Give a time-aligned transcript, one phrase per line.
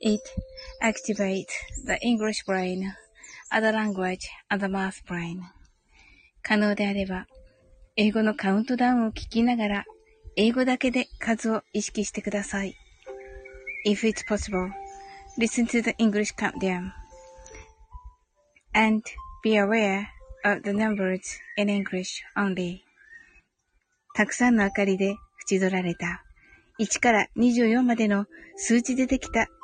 [0.00, 0.20] It
[0.82, 1.46] activates
[1.84, 2.92] the English brain,
[3.50, 5.40] other language, and the math brain.
[6.42, 7.26] 可能であれば、
[7.96, 9.84] 英語のカウントダウンを聞きながら、
[10.36, 12.76] 英語だけで数を意識してください。
[13.86, 14.70] If it's possible,
[15.38, 16.90] listen to the English countdown
[18.74, 19.02] and
[19.42, 20.08] be aware
[20.44, 21.20] of the numbers
[21.56, 22.80] in English only.
[24.14, 25.16] たくさんの明かりで
[25.50, 26.22] 縁取られた
[26.78, 29.48] 1から24までの数字でできた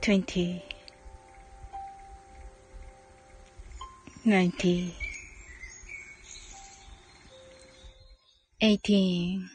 [0.00, 0.62] 20
[4.24, 4.94] 90
[8.60, 9.48] 18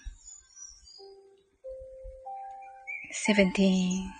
[3.11, 4.13] 17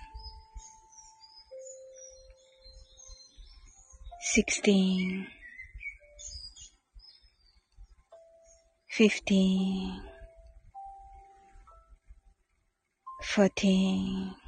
[4.20, 5.28] 16
[8.90, 10.02] 15
[13.24, 14.41] 14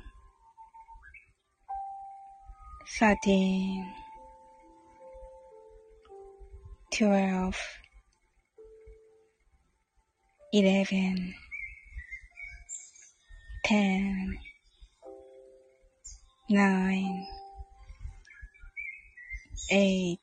[2.86, 3.86] 13
[6.92, 7.56] 12
[10.52, 11.34] 11
[13.64, 14.38] 10
[16.50, 17.28] 9
[19.70, 20.18] 8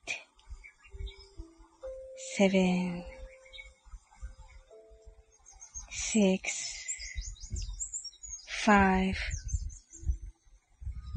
[2.36, 3.04] 7
[5.90, 6.86] 6
[8.46, 9.14] 5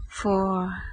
[0.10, 0.93] 4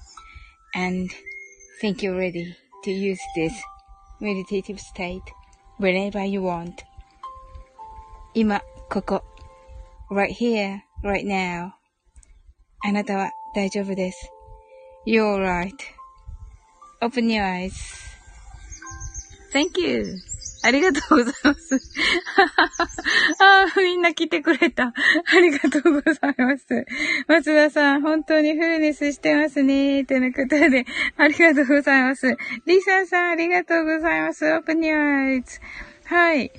[0.74, 1.10] And
[1.80, 3.52] think you're ready to use this
[4.20, 5.22] meditative state
[5.78, 6.84] whenever you want.
[8.34, 8.60] 今、
[8.90, 9.22] ここ。
[10.10, 11.72] right here, right now.
[12.84, 14.30] あなたは大丈夫です。
[15.06, 15.38] You're
[17.00, 17.42] right.Open your
[19.52, 20.18] eyes.Thank you.
[20.63, 21.75] ありがとうございます。
[23.39, 24.93] ああ、みんな来てくれた。
[24.93, 26.85] ありがとうございます。
[27.27, 30.05] 松田さん、本当にフルネスしてますね。
[30.05, 30.85] といなことで、
[31.17, 32.37] ありがとうございます。
[32.65, 34.45] リサさん、ありがとうございます。
[34.45, 35.61] Open your eyes.
[36.05, 36.51] はい。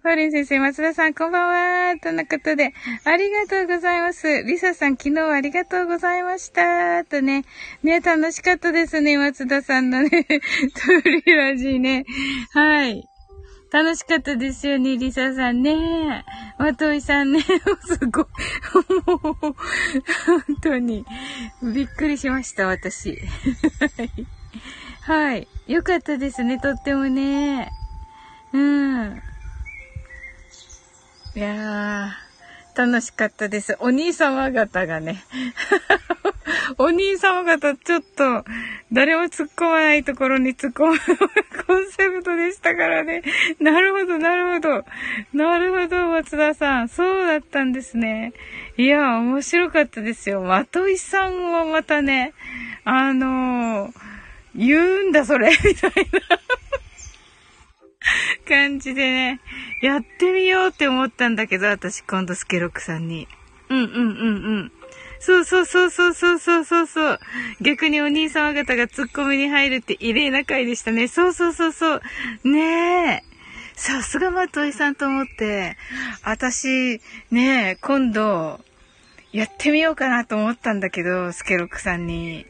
[0.00, 1.98] ファリン先生、松田さん、こんばんは。
[2.00, 2.72] とのことで、
[3.04, 4.44] ありがとうございます。
[4.44, 7.04] リサさん、昨日はありがとうございました。
[7.04, 7.44] とね、
[7.82, 10.30] ね、楽しかったですね、松田さんのね、ト
[11.04, 12.04] リラジーね。
[12.52, 13.08] はい。
[13.72, 16.24] 楽しかったですよね、リサさんね。
[16.58, 17.40] まといさんね、
[17.84, 18.26] すごい。
[19.04, 19.56] もう、本
[20.62, 21.04] 当に、
[21.74, 23.18] びっくりしました、私。
[25.02, 25.48] はい。
[25.66, 27.72] よかったですね、とってもね。
[28.52, 29.22] うん。
[31.38, 33.76] いやー、楽しかったです。
[33.78, 35.22] お兄様方がね。
[36.78, 38.44] お兄様方ちょっと、
[38.90, 40.98] 誰も突っ込まないところに突っ込む
[41.64, 43.22] コンセプトでしたからね。
[43.60, 44.84] なるほど、なるほど。
[45.32, 46.88] なるほど、松田さん。
[46.88, 48.32] そうだったんですね。
[48.76, 50.40] いや、面白かったですよ。
[50.40, 52.34] まといさんはまたね、
[52.82, 53.92] あのー、
[54.56, 56.38] 言うんだ、それ、みたいな
[58.48, 59.40] 感じでね、
[59.82, 63.28] やってみようって思ったんだけど、私今度スケロックさんに。
[63.68, 64.02] うんうんうんう
[64.64, 64.72] ん。
[65.20, 67.20] そうそうそうそうそうそうそうそう。
[67.60, 71.08] 逆にお兄様方がツッコミに入るって異例な回でしたね。
[71.08, 72.02] そうそうそうそう。
[72.44, 73.28] ねえ。
[73.74, 75.76] さすがまといさんと思って、
[76.24, 77.00] 私、
[77.30, 78.60] ねえ、今度、
[79.30, 82.46] やってみようかなと思ったんだけど、スケロックさんに。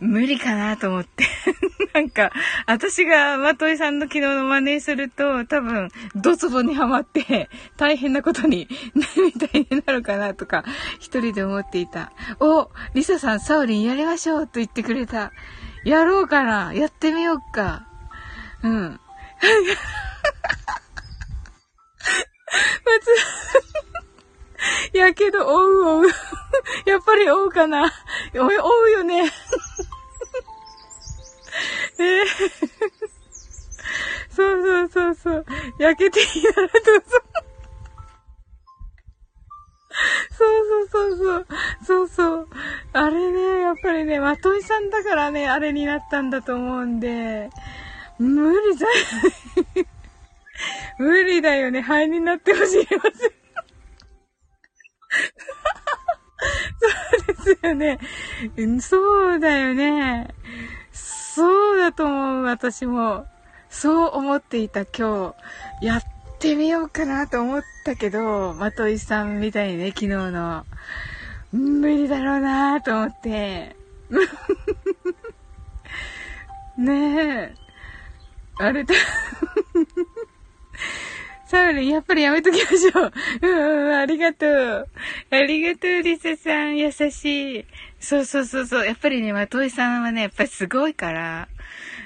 [0.00, 1.24] 無理かなと思って。
[1.92, 2.30] なんか、
[2.66, 10.64] 私がまといさんの昨日の真似すると、多分、ドツボにはまって、 大変なことになるみたいになるかなとか、
[11.00, 12.12] 一人で思っていた。
[12.38, 15.32] お、リサさん、サウリンやりましょうと言ってくれた。
[15.84, 17.86] やろうかなやってみようか。
[18.62, 19.00] うん。
[22.84, 23.10] まず
[24.92, 26.06] やけど、追う追う。
[26.86, 27.92] やっぱり追うかな。
[28.34, 29.30] 追うよね。
[31.98, 32.26] えー、
[34.30, 35.44] そうそうそうそう。
[35.78, 37.48] 焼けていいならどうぞ。
[40.30, 40.48] そう
[40.90, 41.46] そうそうそう。
[41.84, 42.48] そうそう。
[42.92, 47.50] あれね、やっぱりね、まといさんだからね、あれになったんだと思うんで、
[48.18, 48.92] 無理だよ
[49.74, 49.86] ね。
[50.98, 51.80] 無理だよね。
[51.80, 52.86] 灰になってほしい。
[56.80, 56.96] そ
[57.32, 57.98] うですよね。
[58.80, 60.28] そうだよね。
[61.38, 63.24] そうだと思う、私も。
[63.70, 65.36] そう思っていた今
[65.80, 65.86] 日。
[65.86, 66.02] やっ
[66.40, 70.66] てみようかなと思ったけど、まといさんみたいにね、昨日の。
[71.52, 73.76] 無理だろうなと思って。
[76.76, 77.54] ねえ。
[78.58, 78.92] あれだ。
[81.46, 83.12] サウル、やっぱりやめときましょう。
[83.46, 84.88] うん、ありがとう。
[85.30, 86.76] ありがとう、リサさん。
[86.76, 87.64] 優しい。
[88.00, 88.86] そうそうそうそう。
[88.86, 91.48] やっぱりね、まといさんはね、やっぱりすごいから。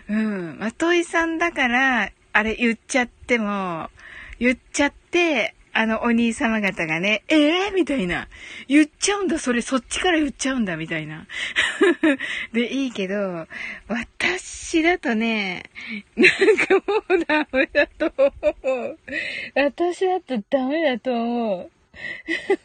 [0.08, 0.58] うん。
[0.58, 3.90] まといさんだから、あれ言っちゃっても、
[4.38, 8.28] 言っちゃって、あの、お兄様方がね、ええー、みたいな。
[8.68, 11.26] 言っちゃうんだ、それ、そっちから言っちゃうんだ、みたいな。
[12.52, 13.46] で、いいけど、
[13.88, 15.64] 私だとね、
[16.16, 18.98] なんかもうダメだと思う。
[19.54, 21.70] 私だとダメだと思う。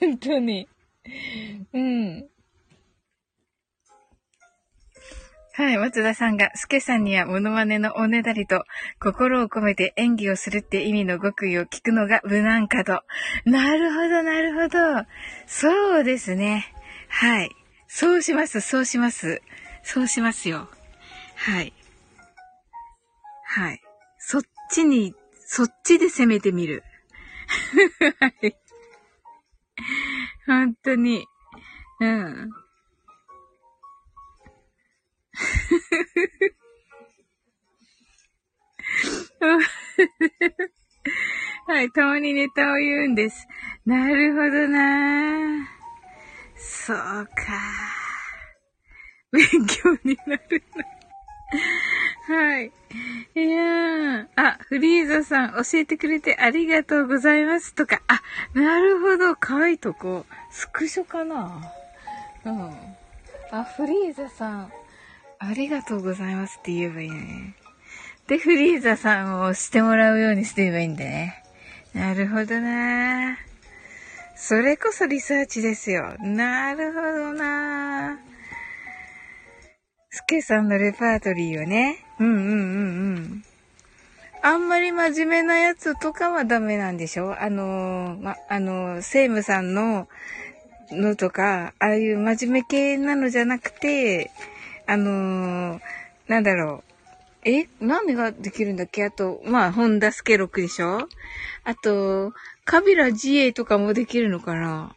[0.01, 0.67] 本当に。
[1.73, 2.25] うん。
[5.57, 8.63] はい、松田さんが、スケさんにはモノマネのおねだりと、
[8.99, 13.01] 心を込めて演技をするって意味の極意を聞くのが無難かと。
[13.43, 14.77] なるほど、なるほど。
[15.47, 16.71] そうですね。
[17.09, 17.49] はい。
[17.87, 19.41] そうします、そうします。
[19.81, 20.69] そうしますよ。
[21.35, 21.73] はい。
[23.43, 23.81] はい。
[24.19, 25.15] そっちに、
[25.47, 26.83] そっちで攻めてみる。
[28.21, 28.55] はい。
[30.45, 31.25] 本当に。
[31.99, 32.66] うん。
[41.67, 43.47] はい、たまにネタを言うんです。
[43.85, 45.67] なるほどな
[46.55, 47.03] そうか。
[49.31, 50.83] 勉強になるな。
[52.35, 52.71] はい。
[53.35, 54.27] いやー。
[54.35, 58.01] あ、フリーザさん教えてくれてありがとうございますとか。
[58.07, 58.23] あ、
[58.53, 59.35] なるほど。
[59.35, 60.25] 書いいとこ。
[60.49, 61.71] スクショかな
[62.45, 62.71] うん。
[63.51, 64.73] あ、フリーザさん。
[65.39, 67.53] ありがとうございますって言えばいいね。
[68.27, 71.43] で、フリーザさんをしてもらうようにしてればいいんだね。
[71.93, 73.37] なるほどな
[74.35, 76.15] それこそリサーチですよ。
[76.19, 78.19] なるほどな
[80.09, 82.03] スケさんのレパートリーをね。
[82.19, 83.43] うんうんうんうん。
[84.43, 87.41] あんまり真面目なやつとかはダメなんでしょ？
[87.41, 90.07] あのま、あのセイムさんの
[90.91, 94.31] のとか、ああいう真面目系なのじゃなくて、
[94.87, 95.81] あのー、
[96.27, 97.49] なんだろう。
[97.49, 99.05] え何ができるんだっけ？
[99.05, 101.07] あと、まあ、ホンダスケロックでしょ？
[101.63, 102.33] あと、
[102.65, 104.95] カビラ GA とかもできるのかな？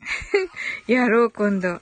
[0.86, 1.80] やろう、今度。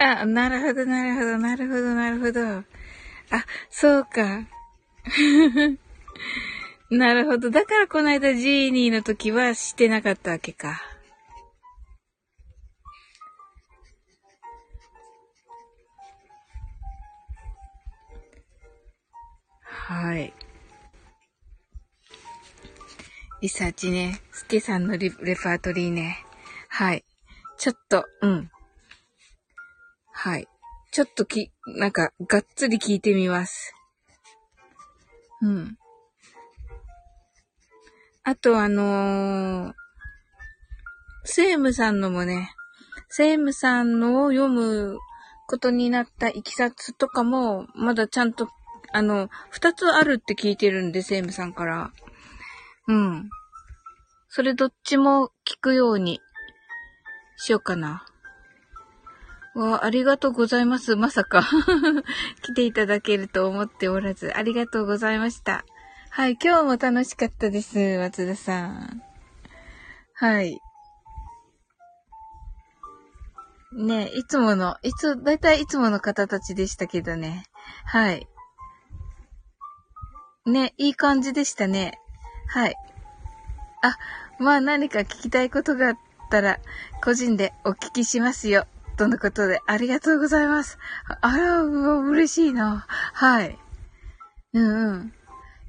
[0.00, 2.40] あ、なるほど、なるほど、なるほど、なるほど。
[2.50, 2.64] あ、
[3.70, 4.46] そうか。
[6.90, 7.50] なるほど。
[7.50, 10.82] だからこの間ジーニーの時はしてなかったわけか。
[19.62, 20.34] はい。
[23.40, 24.20] リサーチね。
[24.32, 26.24] スケさんのレレパートリーね。
[26.68, 27.04] はい。
[27.56, 28.50] ちょっと、うん。
[30.12, 30.48] はい。
[30.90, 33.74] ちょっとき、なんか、がっつり聞いてみます。
[35.42, 35.78] うん。
[38.28, 39.72] あとあのー、
[41.24, 42.50] セームさんのもね、
[43.08, 44.98] セームさんのを読む
[45.46, 48.50] ことになったいきさつとかも、まだちゃんと、
[48.92, 51.90] あの、二つあるって聞いてるんで、セームさんから。
[52.86, 53.30] うん。
[54.28, 56.20] それどっちも聞くように
[57.38, 58.04] しようかな。
[59.54, 60.96] わありがとうございます。
[60.96, 61.48] まさか
[62.44, 65.64] 来ていただけると思っておらず、ありがとうございました。
[66.18, 69.02] はい、今日も楽しかったです、松田さん。
[70.14, 70.58] はい。
[73.72, 77.44] ねいつもの、いつ、だいたいいつもの方たちでしたけどね。
[77.84, 78.26] はい。
[80.44, 82.00] ね、いい感じでしたね。
[82.48, 82.74] はい。
[83.84, 83.96] あ、
[84.40, 85.98] まあ何か聞きたいことがあっ
[86.32, 86.58] たら、
[87.00, 88.66] 個人でお聞きしますよ。
[88.96, 90.78] とのことで、ありがとうございます。
[91.20, 92.86] あら、嬉しいな。
[92.88, 93.56] はい。
[94.54, 95.12] うんうん。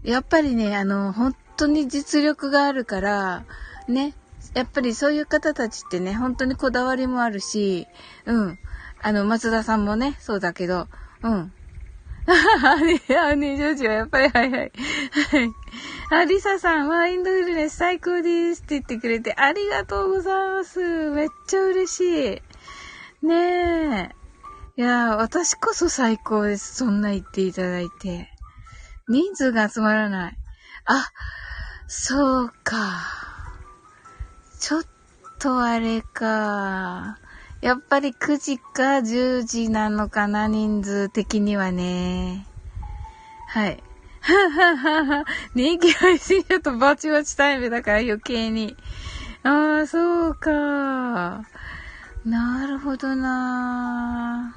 [0.04, 3.46] やっぱりね、あの、本当に実力があるから、
[3.88, 4.16] ね、
[4.54, 7.88] やっぱりそういう方たちってね、本当にこだわりもあるし、
[8.26, 8.60] うん。
[9.02, 10.88] あの、松田さんもね、そうだけど、
[11.22, 11.54] うん。
[12.30, 14.60] あね、あね、ジョージはやっぱり、はいはい。
[14.62, 14.72] はい。
[16.12, 20.80] あ、リサさん、マインドフルネス最高ですって言ってくれて、ありがとうございます。
[21.12, 22.44] めっちゃ嬉し
[23.24, 23.26] い。
[23.26, 24.20] ねえ。
[24.78, 26.76] いや私こそ最高です。
[26.76, 28.30] そんな言っていただいて。
[29.10, 30.38] 人数が集まらない。
[30.86, 31.10] あ、
[31.88, 32.76] そうか。
[34.60, 34.84] ちょっ
[35.40, 37.18] とあれか。
[37.62, 42.48] やっぱり9時か10時なのかな、人数的にはね。
[43.48, 43.84] はい。
[44.22, 45.26] はははは。
[45.56, 48.78] 人気配信者とバチバチタイムだから余計に。
[49.42, 51.48] ああ、そうか。
[52.26, 54.56] なるほどな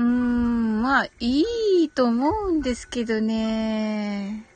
[0.00, 1.44] うーん、まあ、い
[1.84, 4.46] いと思うんですけどね。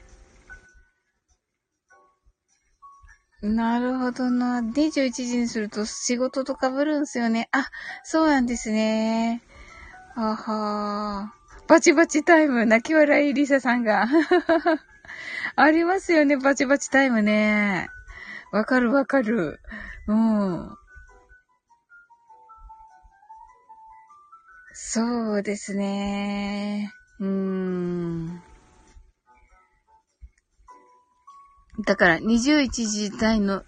[3.42, 4.60] なるほどな。
[4.60, 7.50] 21時にすると仕事と被るんすよね。
[7.52, 7.68] あ、
[8.02, 9.42] そうなんですね。
[10.16, 11.68] あはー。
[11.68, 14.06] バチバチタイム、泣き笑いリサさんが。
[15.56, 17.90] ありますよね、バチバチタイムね。
[18.50, 19.60] わかるわかる。
[20.06, 20.83] うん。
[24.96, 26.94] そうですね。
[27.18, 28.40] うーん。
[31.84, 33.64] だから、21時代の、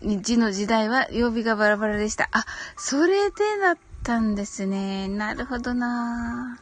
[0.00, 2.28] 時の時代は曜日がバラバラでした。
[2.30, 2.44] あ、
[2.76, 5.08] それでだったんですね。
[5.08, 6.60] なるほどな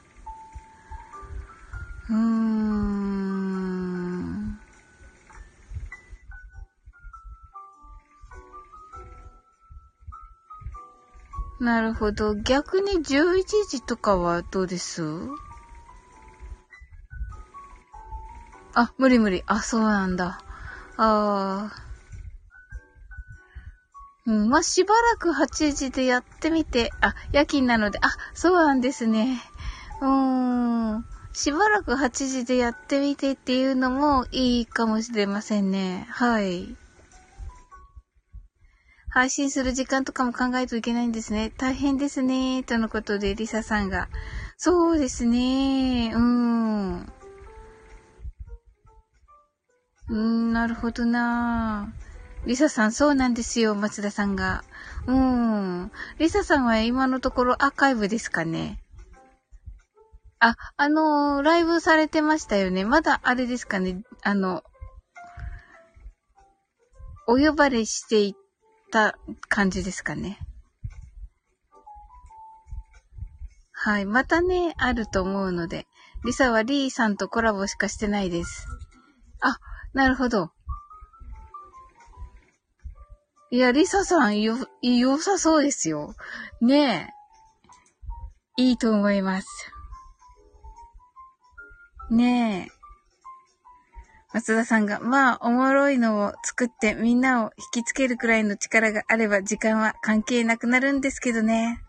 [2.09, 4.10] うーん。
[11.61, 12.35] なるほど。
[12.37, 15.03] 逆に11時とかはどうです？
[18.75, 19.43] あ、無理無理。
[19.47, 20.43] あ、そうなんだ。
[20.97, 21.73] ああ。
[24.27, 29.43] うん、まあ、しばらく8時でやってみて、あ、夜勤なので、あ、そうなんですね。
[30.01, 31.05] うーん。
[31.33, 36.07] しばらく8時でやってみてっていうのもいいかもしれませんね。
[36.11, 36.77] はい。
[39.13, 41.53] 配信する時間とかも考えるといけないんですね。
[41.59, 42.63] 大変ですね。
[42.63, 44.09] とのことで、リサさんが。
[44.57, 46.13] そうですね。
[46.15, 47.01] うーん。
[47.01, 51.93] うーん、なるほどな
[52.47, 54.63] リサさん、そうなんですよ、松田さんが。
[55.07, 55.91] うーん。
[56.19, 58.79] リサさんは今のところアーカイブですかね。
[60.39, 62.85] あ、あのー、ライブされてましたよね。
[62.85, 64.03] まだあれですかね。
[64.23, 64.63] あの、
[67.27, 68.35] お呼ばれしてい
[68.91, 69.19] た
[69.49, 70.39] 感じですかね。
[73.73, 74.05] はい。
[74.05, 75.87] またね、あると思うので。
[76.23, 78.67] リサはリーさんとコラボしかしてないです。
[79.41, 79.59] あ、
[79.95, 80.51] なるほど。
[83.51, 86.15] いや、リサさん、よ、良さそうですよ。
[86.61, 87.11] ね
[88.59, 88.63] え。
[88.63, 89.49] いいと思います。
[92.11, 92.80] ねえ。
[94.33, 101.83] 松田さんが、まあ、おもろいのを作ってみんなを引きつけるくらいの力があれば時間は関係なくなるんですけどね。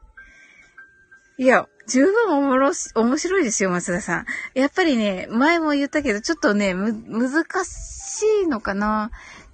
[1.38, 4.26] いや、十分おもろし、面白いですよ、松田さん。
[4.54, 9.12] やっぱりね、前も言ったけど、ちょっとね、む、難しいのかな。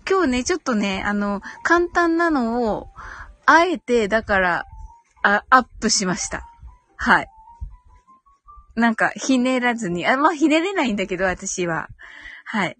[0.09, 2.87] 今日ね、ちょっとね、あの、簡単なのを、
[3.45, 4.65] あえて、だから、
[5.23, 6.47] あ、アップしました。
[6.95, 7.27] はい。
[8.75, 10.05] なんか、ひねらずに。
[10.07, 11.87] あ、まあ、ひねれないんだけど、私は。
[12.49, 12.77] はい。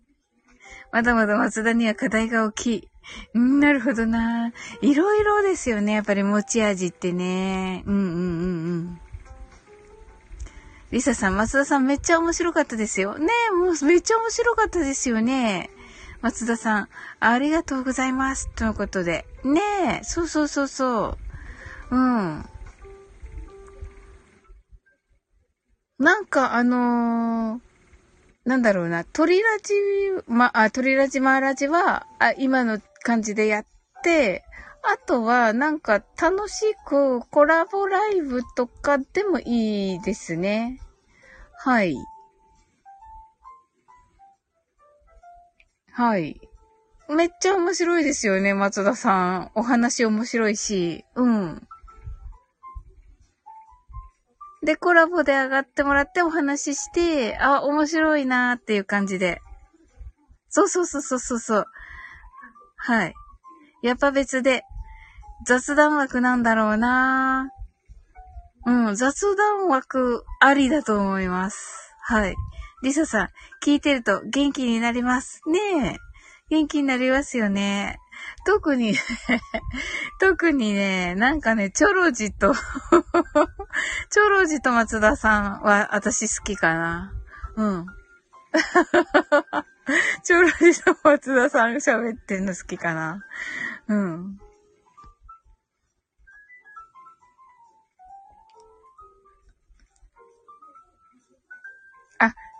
[0.94, 2.88] まだまだ松田には課題が大きい。
[3.34, 4.54] うん、なるほどな。
[4.82, 5.92] いろいろですよね。
[5.92, 7.84] やっぱり持ち味ってね。
[7.86, 9.02] うんうんうんうん。
[10.92, 13.18] リサさん、松田さんめっちゃ面白かったですよ。
[13.18, 15.70] ねえ、もうめっちゃ面白かったですよね。
[16.22, 18.50] 松田さん、ありがとうございます。
[18.56, 19.26] とのことで。
[19.44, 21.18] ねえ、そうそうそうそ
[21.92, 21.96] う。
[21.96, 22.46] うん。
[26.00, 27.67] なんかあのー、
[28.48, 29.74] なんだろうな、鳥ラジ、
[30.26, 33.66] ま、あ、鳥ラジマーラジは、あ、今の感じでやっ
[34.04, 34.46] て、
[34.84, 40.80] あとは、なんか楽しくコラボライブとかでもいいですね。
[41.58, 41.98] はい。
[45.92, 46.40] はい。
[47.10, 49.52] めっちゃ面白いですよね、松田さん。
[49.56, 51.04] お話面白いし。
[51.16, 51.68] うん。
[54.64, 59.42] で、コラボで上がってもらってお話しして、あ、面白いなーっていう感じで。
[60.50, 61.66] そうそうそうそうそう。
[62.78, 63.14] はい。
[63.84, 64.64] やっぱ別で、
[65.46, 71.94] 雑談枠なんだろうなーうん、雑談枠ありだと思います。
[72.02, 72.36] はい。
[72.84, 73.30] リサさん、
[73.64, 75.42] 聞いてると元気になります。
[75.48, 75.98] ねえ。
[76.50, 78.00] 元気になりますよね。
[78.46, 79.00] 特にね
[80.20, 82.54] 特にね、なんかね、チョロジと
[84.10, 87.14] チョロジと松田さんは私好きかな。
[87.56, 87.86] うん。
[90.24, 93.24] チョロジと松田さん喋ってんの好きかな。
[93.88, 94.40] うん。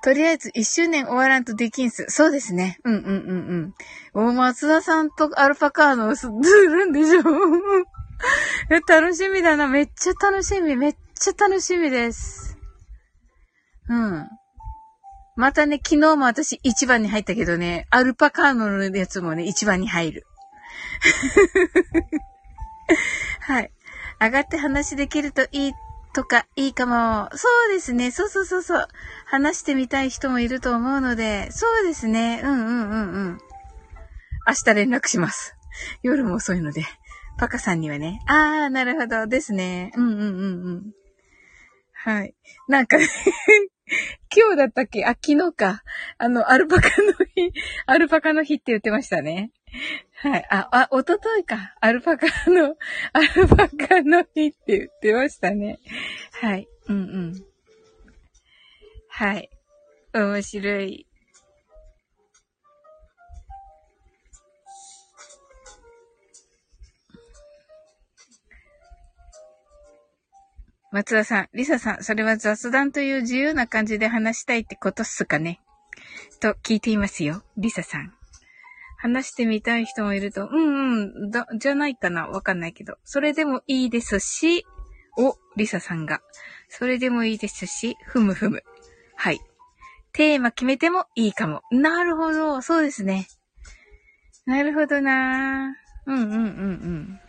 [0.04, 2.06] とりあえず一周年終わらんとできんす。
[2.10, 2.78] そうですね。
[2.84, 3.74] うんうんうん
[4.14, 4.30] うん。
[4.30, 7.24] お、松田さんとアルパカーノするんでしょ
[8.88, 9.68] 楽しみだな。
[9.68, 10.76] めっちゃ楽しみ。
[10.76, 12.58] めっちゃ楽しみです。
[13.90, 14.28] うん。
[15.36, 20.26] またね、昨日も私一番に入ったけどね、アルパカーノのやつもね、一番に入る。
[23.42, 23.72] はい。
[24.20, 25.74] 上がって話できるといい
[26.18, 27.30] とかいいかも。
[27.38, 28.10] そうですね。
[28.10, 28.88] そうそうそうそう。
[29.28, 32.42] 話してみたい人もいると思うので、そうですね。
[32.44, 33.38] うんうんうんうん。
[34.48, 35.56] 明日連絡します。
[36.02, 36.86] 夜も遅いので。
[37.38, 38.20] パカさんにはね。
[38.26, 39.28] あー、なるほど。
[39.28, 39.92] ですね。
[39.96, 40.30] うんうんうんう
[40.78, 40.92] ん。
[41.94, 42.34] はい。
[42.68, 42.98] なんか
[44.36, 45.06] 今日だったっけ？
[45.06, 45.84] あ、昨日か。
[46.18, 47.54] あの、アルパカの日、
[47.86, 49.52] アルパカの日って言ってましたね。
[50.20, 50.48] はい。
[50.50, 51.76] あ、あ、おとといか。
[51.80, 52.76] アルパカの、
[53.14, 55.80] アルパカの日って言ってましたね。
[56.32, 56.68] はい。
[56.88, 57.46] うんうん。
[59.10, 59.50] はい。
[60.14, 61.08] 面白い。
[70.92, 75.60] 松田さん、リサさん、それは雑談という自由な感じで話したいってことっすかね
[76.40, 77.44] と聞いていますよ。
[77.58, 78.17] リサさん。
[78.98, 82.98] 話してみたい人もいると、うんうん、だ、じゃないかなわかんないけど。
[83.04, 84.66] それでもいいですし、
[85.18, 86.22] お、リサさんが。
[86.70, 88.64] それでもいいですし、ふむふむ。
[89.16, 89.40] はい。
[90.14, 91.62] テーマ決めてもいいかも。
[91.72, 92.62] なるほど。
[92.62, 93.28] そうですね。
[94.46, 97.20] なるほどなうんうんうんうん。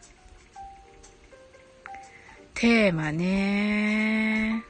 [2.55, 4.65] テーマね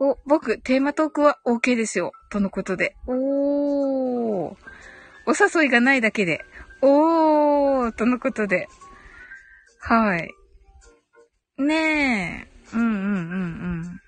[0.00, 2.12] お、僕、テーマトークは OK ですよ。
[2.30, 2.94] とのことで。
[3.06, 4.56] おー。
[5.26, 6.44] お誘いがないだけで。
[6.82, 7.92] おー。
[7.96, 8.68] とのことで。
[9.80, 10.30] はい。
[11.58, 12.76] ねえ。
[12.76, 13.14] うんうんうんう
[13.94, 14.00] ん。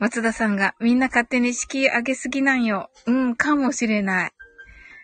[0.00, 2.90] 松田さんが、みんな勝手に敷居上げすぎなんよ。
[3.06, 4.32] うん、かもしれない。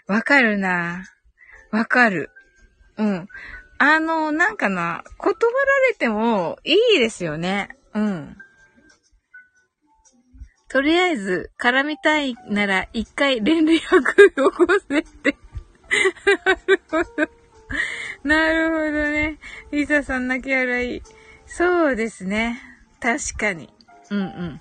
[0.09, 1.05] わかるな。
[1.71, 2.32] わかる。
[3.03, 3.29] うん。
[3.79, 7.69] あの、なんかな、断られてもいいですよね。
[7.95, 8.37] うん。
[10.69, 13.77] とりあえず、絡みたいなら一回連絡
[14.47, 15.37] を起こせって。
[16.47, 17.29] なるほど。
[18.25, 19.39] なるほどね。
[19.73, 21.03] リサさん泣き笑い。
[21.47, 22.61] そうですね。
[23.01, 23.69] 確かに。
[24.11, 24.61] うんうん。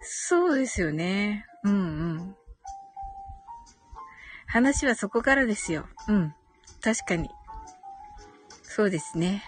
[0.00, 1.46] そうですよね。
[1.64, 1.76] うんう
[2.14, 2.36] ん。
[4.54, 5.88] 話はそこからですよ。
[6.06, 6.32] うん。
[6.80, 7.28] 確かに。
[8.62, 9.42] そうですね。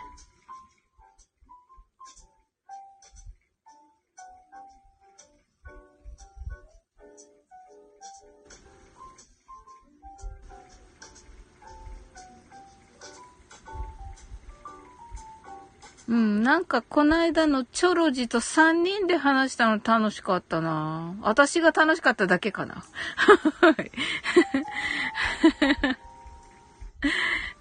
[16.08, 22.84] うん、なんかこの間のチョロジと3人で話したの楽しかったな私が楽しかっただけかな。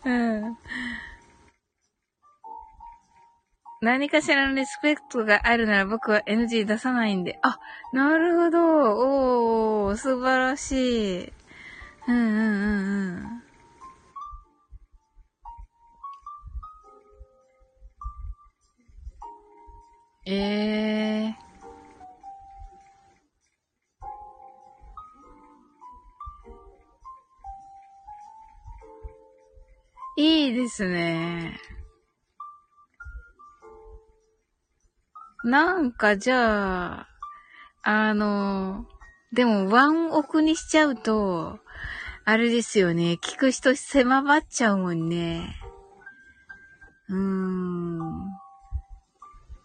[0.05, 0.57] うん。
[3.81, 7.39] 何かしらのリスペクトがあるなら僕は NG 出さないんで。
[7.43, 7.59] あ、
[7.93, 9.87] なるほど。
[9.87, 11.33] おー、素晴らしい。
[12.07, 13.43] うんうんうんうん。
[20.25, 21.44] ええー。
[30.17, 31.59] いいですね。
[35.43, 37.07] なんかじゃあ、
[37.83, 38.85] あの、
[39.33, 41.59] でもワンオクにしちゃうと、
[42.23, 43.19] あれですよね。
[43.21, 45.55] 聞く人狭まっちゃうもんね。
[47.09, 48.25] うーん。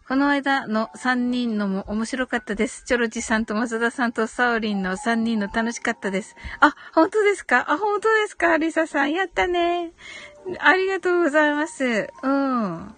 [0.07, 2.83] この間の3人のも面白かったです。
[2.85, 6.35] チョロジさんと松田さんとサオリンの3人の楽しかったです。
[6.59, 7.71] あ、本当ですか？
[7.71, 8.57] あ、本当ですか？
[8.57, 9.13] リサさん。
[9.13, 9.93] やったね。
[10.59, 12.09] ありがとうございます。
[12.23, 12.95] うん。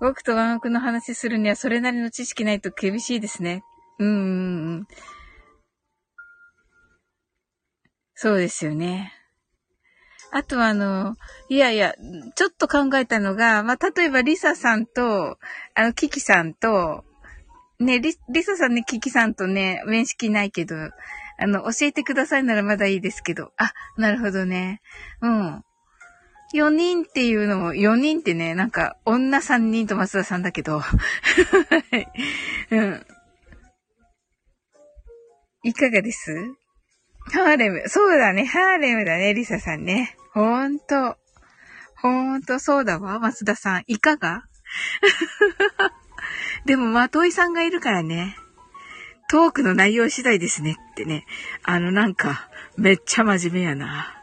[0.00, 3.62] 僕とワンオクの話するにはそれなりの知識ないと厳しいですね。
[3.98, 4.10] うんう
[4.80, 4.86] ん。
[8.14, 9.12] そうですよね。
[10.30, 11.14] あとはあの、
[11.48, 11.94] いやいや、
[12.34, 15.38] ちょっと考えたのが、まあ、例えばリサさんと、
[15.74, 17.04] あの、キキさんと、
[17.78, 20.74] ね、リ、リサさんね、キキさんとね、面識ないけど、
[21.38, 23.52] あの、教えてくださいならまだいいですけど。
[23.56, 24.80] あ、なるほどね。
[25.20, 25.62] うん。
[26.54, 30.82] 4人っていうのも、4人ってね、なんか、女3人と松田さんだけど。
[32.70, 33.06] うん。
[35.64, 36.54] いかがです？
[37.32, 37.88] ハーレム。
[37.88, 38.44] そうだね。
[38.44, 40.16] ハーレムだね、リサさんね。
[40.32, 41.16] ほんと。
[41.96, 43.84] ほんとそうだわ、松田さん。
[43.86, 44.44] いかが？
[46.66, 48.36] でも、まといさんがいるからね。
[49.30, 51.26] トークの内容次第ですねってね。
[51.62, 54.22] あの、なんか、めっちゃ真面目やな。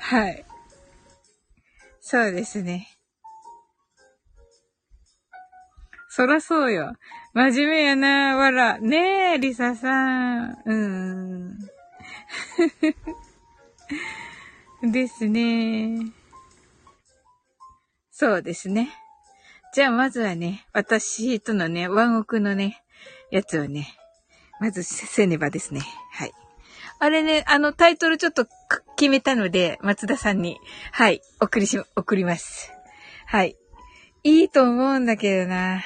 [0.00, 0.44] はい。
[2.00, 2.88] そうですね。
[6.08, 6.94] そらそうよ。
[7.32, 8.78] 真面目やな、わら。
[8.78, 10.62] ねえ、リサさん。
[10.66, 11.58] うん。
[14.92, 16.12] ですね。
[18.10, 18.90] そうですね。
[19.72, 22.82] じゃあまずはね、私とのね、ワンオクのね、
[23.30, 23.88] やつをね、
[24.60, 25.80] まずせねばですね。
[26.12, 26.32] はい。
[26.98, 28.46] あれね、あのタイトルちょっと
[28.96, 30.58] 決めたので、松田さんに、
[30.92, 32.70] はい、送りし、送ります。
[33.26, 33.56] はい。
[34.24, 35.82] いいと思うんだけどな。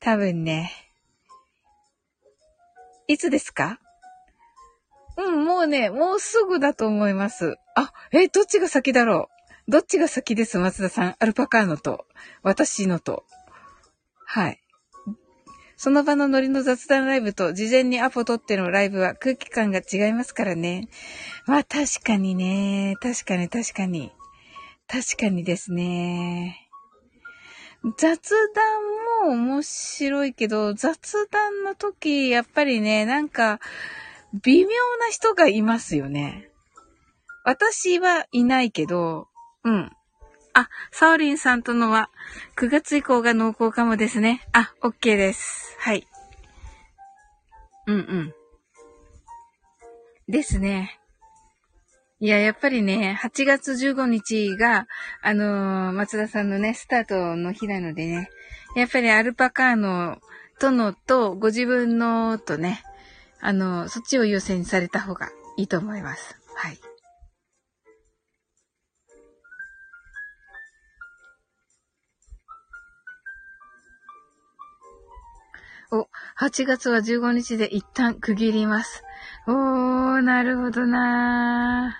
[0.00, 0.70] 多分ね。
[3.08, 3.80] いつですか？
[5.16, 7.56] うん、もうね、もうすぐだと思います。
[7.74, 9.33] あ、え、どっちが先だろう？
[9.66, 11.16] どっちが先です、松田さん？
[11.18, 12.06] アルパカーノと、
[12.42, 13.24] 私のと。
[14.26, 14.60] はい。
[15.76, 20.88] その場のノリの雑談ライブと事前にアポ取ってのライブは空気感が違いますからね。
[21.46, 22.96] まあ確かにね。
[23.00, 24.12] 確かに確かに。
[24.86, 26.68] 確かにですね。
[27.98, 28.34] 雑
[29.22, 33.60] 談も面白いけど、雑談の時、やっぱりね、なんか、
[34.42, 36.50] 微妙な人がいますよね。
[37.44, 39.28] 私はいないけど、
[39.64, 39.90] うん。
[40.52, 42.10] あ、サオリンさんとのは、
[42.56, 44.46] 9月以降が濃厚かもですね。
[44.52, 45.76] あ、OK です。
[45.80, 46.06] はい。
[47.86, 48.34] うんうん。
[50.28, 51.00] ですね。
[52.20, 54.86] いや、やっぱりね、8月15日が、
[55.22, 58.30] あのー、松田さんのね、スタートの日なのでね、
[58.76, 60.18] やっぱりアルパカーノ
[60.58, 62.82] とのと、ご自分のとね、
[63.40, 66.38] あのー、そっちを優先された方がいいと思います。
[66.54, 66.78] はい。
[75.94, 79.04] お、8月は15日で一旦区切ります。
[79.46, 81.96] おー、なるほどな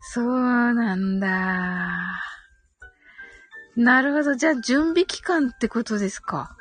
[0.00, 2.22] そうなんだ。
[3.76, 4.34] なるほど。
[4.34, 6.56] じゃあ、準備期間ってことですか？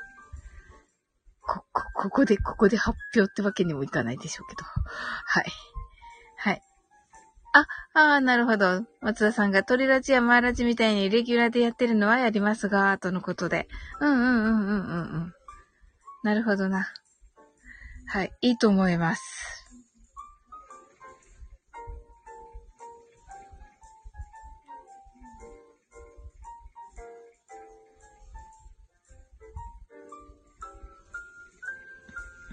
[1.42, 4.64] こ、こ、ここで、ここで発表ってわけにもいかないでしょうけど。
[4.66, 5.46] はい。
[6.38, 6.62] はい。
[7.54, 8.84] あ、ああ、なるほど。
[9.00, 13.70] 松田さんが鳥ラジやマーラジみたいにレギュラーでやってるのはやりますが、とのことで。
[14.02, 15.05] うんうんうんうんうん。
[16.26, 16.92] なるほどな。
[18.08, 18.34] はい。
[18.42, 19.22] いいと思います。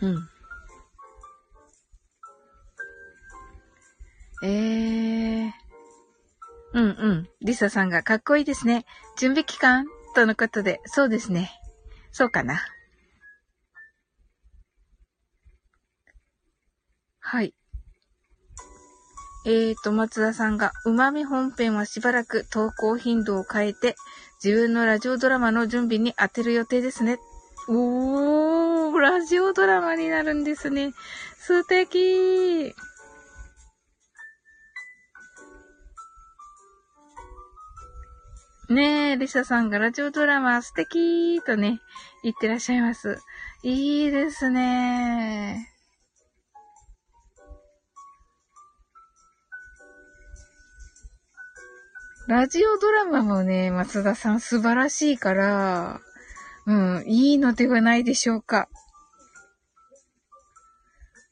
[0.03, 0.29] うん。
[4.45, 5.51] え
[7.41, 8.85] リサさんがかっこいいですね。
[9.17, 9.87] 準備期間？
[10.15, 11.51] とのことで、そうですね。
[12.11, 12.61] そうかな。
[17.33, 17.55] はい。
[19.47, 23.97] えーと、松田さんが、旨味本編はしばらく投稿頻度を変えて、
[24.45, 27.19] 自分のラジオドラマの準備に当てる予定ですね。
[27.71, 30.93] おー、ラジオドラマになるんですね。
[31.39, 32.75] 素敵
[38.69, 41.81] ねえ、リサさんがラジオドラマ素敵とね、
[42.23, 43.19] 言ってらっしゃいます。
[43.63, 45.72] いいですね。
[52.29, 56.01] ラジオドラマもね、松田さん素晴らしいから、
[56.67, 58.69] うん、いいのではないでしょうか。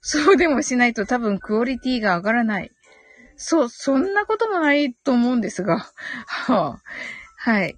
[0.00, 2.70] そうでもしないと多分クオリティが上がらない。
[3.36, 5.78] そう、そんなこともないと思うんですが。
[6.26, 6.82] はあ、
[7.36, 7.76] はい。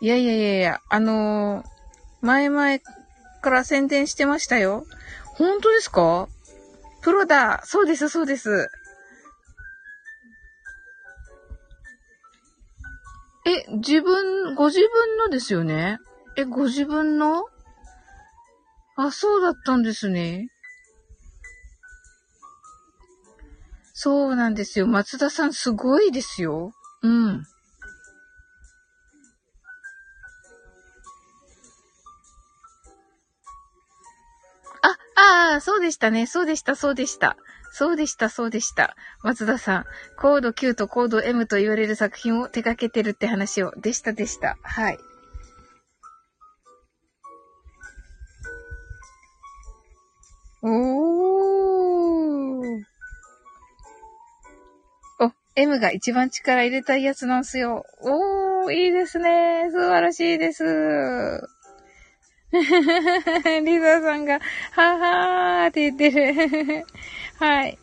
[0.00, 2.78] いやいやいやいや、あのー、前々
[3.40, 4.84] から宣伝してましたよ。
[5.24, 6.28] 本当ですか？
[7.00, 8.68] プロだそうです、そうです。
[13.44, 15.98] え、自分、ご自分のですよね？
[16.36, 17.44] え、ご自分の？
[18.94, 20.48] あ、そうだったんですね。
[23.94, 24.86] そうなんですよ。
[24.86, 26.72] 松田さんすごいですよ。
[27.02, 27.42] うん。
[35.54, 36.26] あ、そうでしたね。
[36.26, 37.36] そうでした、そうでした。
[37.72, 38.96] そうでした、そうでした。
[39.22, 39.84] 松田さん、
[40.18, 43.72] コード Q とコード M と言われる作品を手掛けてるって話を。
[43.80, 44.56] でした、でした。
[44.62, 44.98] はい。
[50.62, 52.82] おー。
[55.20, 57.84] お、M が一番力入れたいやつなんすよ。
[58.02, 59.70] おー、いいですね。
[59.72, 60.64] 素晴らしいです。
[63.64, 64.40] リザさんが、
[64.72, 66.84] ははーって言ってる。
[67.40, 67.78] はい。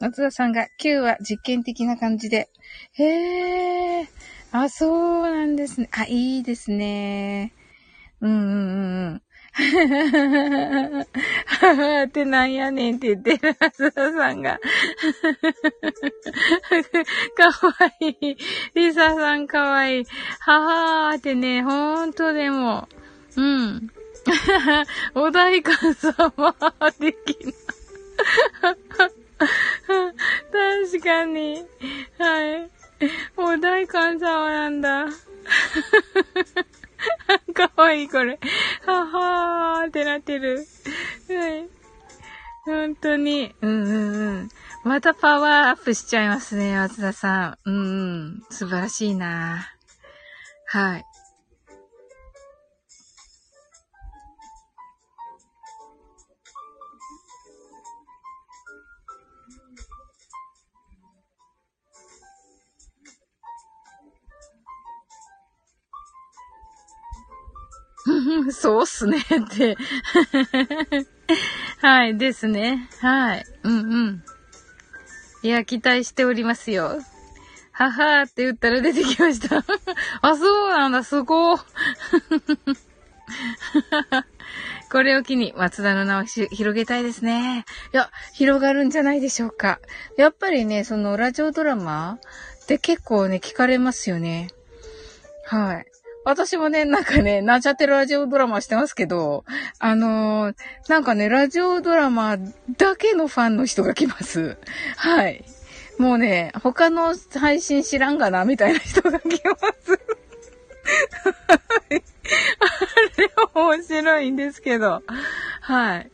[0.00, 2.48] 松田さんが、Q は実験的な感じで。
[2.94, 4.06] へー。
[4.50, 5.88] あ、そうなんですね。
[5.92, 7.52] あ、いいですね。
[8.20, 9.22] うんうんうん。
[9.52, 9.64] は
[11.46, 14.58] ははってなんやねんって言ってる、松田さんが。
[17.36, 18.36] かわいい。
[18.74, 20.04] リサさんかわいい。
[20.40, 20.60] は
[21.08, 22.88] はーってね、ほんとでも。
[23.36, 23.90] うん。
[25.14, 26.32] お代官様
[26.98, 27.52] 的な。
[29.40, 31.64] 確かに。
[32.18, 32.70] はい。
[33.36, 35.06] お代官様なんだ。
[37.54, 38.38] かわいい、これ。
[38.86, 40.64] ははーってなってる。
[41.28, 41.68] はい。
[42.64, 43.54] 本当に。
[43.62, 44.48] うんうんうん。
[44.84, 47.70] またパワーアップしちゃいますね、松田さん。
[47.70, 47.78] うんう
[48.38, 48.42] ん。
[48.50, 49.68] 素晴らしいな
[50.66, 51.04] はい。
[68.52, 69.22] そうっすねっ
[69.56, 69.76] て
[71.80, 72.88] はい、ですね。
[73.00, 73.46] はい。
[73.62, 74.24] うんうん。
[75.42, 77.00] いや、期待しておりますよ。
[77.72, 79.64] ははーって言ったら出てきました
[80.22, 81.64] あ、そうなんだ、すごー。
[84.90, 87.64] これを機に松田の名を広げたいですね。
[87.94, 89.80] いや、広がるんじゃないでしょうか。
[90.16, 92.18] やっぱりね、そのラジオドラマ
[92.64, 94.48] って結構ね、聞かれますよね。
[95.46, 95.89] はい。
[96.24, 99.44] 私もね、なんかね、なんちゃってラジオドラマしてますけど、
[99.78, 100.54] あのー、
[100.88, 102.36] なんかね、ラジオドラマ
[102.76, 104.58] だけのファンの人が来ます。
[104.96, 105.44] はい。
[105.98, 109.92] もうね、他の配信知らんがな、みたいな人が来ます。
[109.92, 109.98] は
[111.90, 112.02] い
[112.60, 115.02] あれ面白いんですけど。
[115.60, 116.10] はい。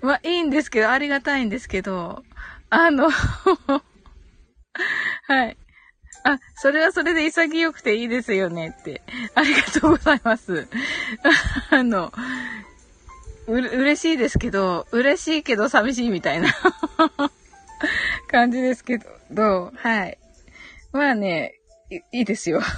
[0.00, 2.22] まあ、いいんですけど、ありがたいんですけど、
[2.70, 3.82] あのは
[5.44, 5.56] い。
[6.26, 9.00] あ、それはそれで潔くていいですよねって。
[9.34, 10.66] ありがとうございます。
[11.70, 12.12] あの、
[13.46, 16.48] う、嬉しいですけど、嬉しいけど寂しいみたいな
[18.28, 20.18] 感じですけど、どうはい。
[20.90, 21.54] まあね、
[21.90, 22.60] いいいですよ。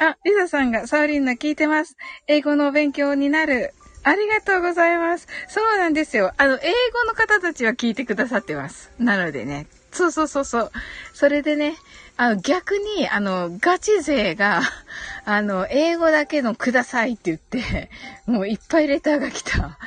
[0.00, 1.96] あ、リサさんがサウリンナ聞いてます。
[2.26, 3.72] 英語の勉強になる。
[4.02, 5.28] ありがとうございます。
[5.48, 6.32] そうなんですよ。
[6.38, 8.90] あの、英語の方たちは聞いてくださってます。
[8.98, 10.72] なのでね、そうそうそうそう。
[11.14, 11.76] それでね、
[12.16, 14.62] あの、逆に、あの、ガチ勢が、
[15.24, 17.90] あの、英語だけのくださいって言って、
[18.26, 19.78] もういっぱいレターが来た。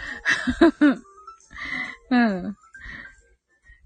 [2.10, 2.58] うん。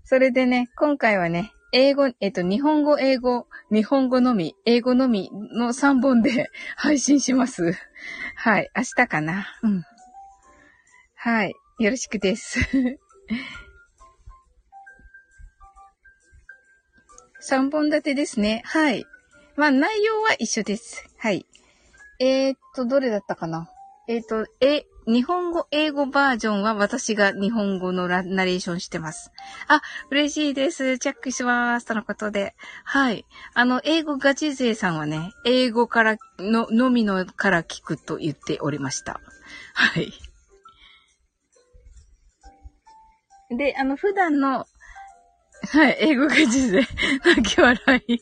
[0.04, 7.74] それでね、今回はね、英語、えっと、日本語、英語、日本語のみ、英語のみの3本で配信します。
[8.36, 8.70] はい。
[8.76, 9.48] 明日かな。
[9.64, 9.84] うん。
[11.16, 11.56] はい。
[11.80, 12.60] よろしくです。
[17.50, 18.64] 3本立てですね。
[18.66, 19.06] はい。
[19.56, 21.08] まあ、内容は一緒です。
[21.18, 21.46] はい。
[22.20, 23.70] えー、っと、どれだったかな？
[24.08, 29.32] えー、っと、え、日本語、英語バージョンは私が日本語のナレーションしてます。
[29.68, 30.98] あ、嬉しいです。
[30.98, 31.86] チェックします。
[31.86, 32.56] とのことで。
[32.84, 33.26] はい。
[33.54, 39.22] あの、英語ガチ勢さんはね、英語からの、のみのから聞くと言っておりました。
[39.74, 40.12] はい。
[43.56, 44.66] で、あの、普段の、
[45.72, 46.88] はい、英語ガチ勢、
[47.26, 48.20] 泣き笑い。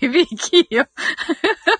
[0.00, 0.86] 響きよ。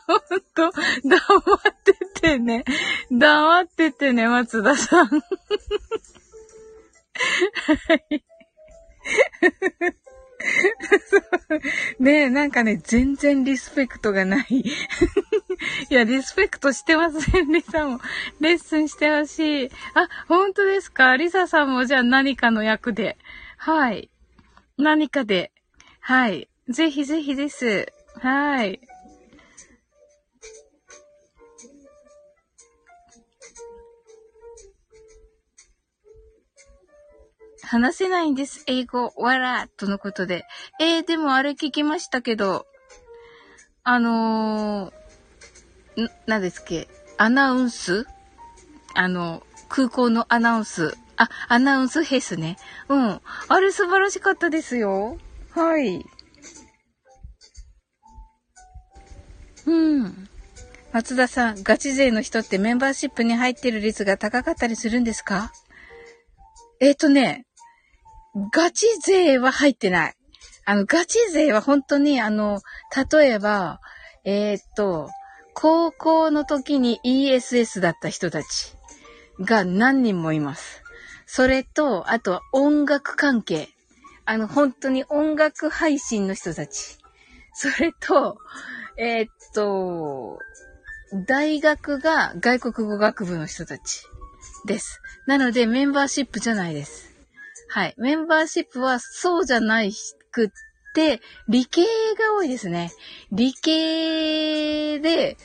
[0.07, 0.19] ほん
[0.55, 0.71] と、
[1.05, 2.65] 黙っててね。
[3.11, 5.07] 黙っててね、松田さん。
[5.07, 5.15] は
[8.11, 8.25] い。
[11.99, 14.47] ねえ、なんかね、全然リスペクトがない。
[14.51, 14.65] い
[15.91, 18.01] や、リスペクトしてません、リサも。
[18.41, 19.71] レッスンしてほしい。
[19.95, 21.17] あ、本当ですか？
[21.17, 23.19] リサさんもじゃあ何かの役で。
[23.57, 24.11] はい。
[24.79, 25.53] 何かで。
[26.01, 26.49] はい。
[26.69, 27.93] ぜひぜひです。
[28.21, 28.81] はい。
[37.65, 39.15] 話せないんです、英語。
[39.17, 40.45] わら、とのことで。
[40.79, 42.67] えー、でもあれ聞きましたけど、
[43.83, 48.07] あのー、ん、なんですっけ、アナウンス？
[48.95, 50.99] あの、空港のアナウンス。
[51.17, 52.57] あ、アナウンスフェスね。
[52.89, 53.21] うん。
[53.49, 55.19] あれ素晴らしかったですよ。
[55.51, 56.05] はい。
[59.67, 60.29] うん。
[60.93, 65.53] 松田さん、ガチ勢の人ってメンバーシップに入ってる率が高かったりするんですか？
[66.81, 67.47] えっ、ー、とね、
[68.53, 70.15] ガチ勢は入ってない。
[70.65, 72.61] あの、ガチ勢は本当に、あの、
[73.11, 73.81] 例えば、
[74.25, 75.11] えー、っと、
[75.55, 78.75] 高校の時に ESS だった人たち
[79.41, 80.82] が何人もいます。
[81.35, 83.71] それと、あとは音楽関係。
[84.27, 86.99] あの、本当に音楽配信の人たち。
[87.55, 88.37] それと、
[88.99, 90.39] えー、っと、
[91.27, 94.03] 大学が外国語学部の人たち
[94.67, 95.01] です。
[95.27, 97.11] なので、メンバーシップじゃないです。
[97.71, 97.95] はい。
[97.97, 99.95] メンバーシップはそうじゃない
[100.31, 100.51] くっ
[100.95, 102.93] て、理系が多いですね。
[103.31, 105.39] 理系で、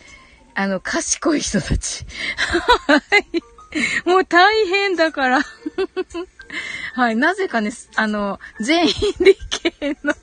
[0.53, 2.05] あの、賢い人たち。
[2.91, 3.56] はい。
[4.05, 5.41] もう大変だから。
[6.93, 7.15] はい。
[7.15, 9.35] なぜかね、あの、全員理
[9.79, 10.15] 系のっ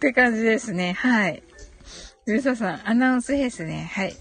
[0.00, 0.94] て感じですね。
[0.94, 1.42] はい。
[2.26, 3.90] ルサさん、アナウンスですね。
[3.92, 4.16] はい。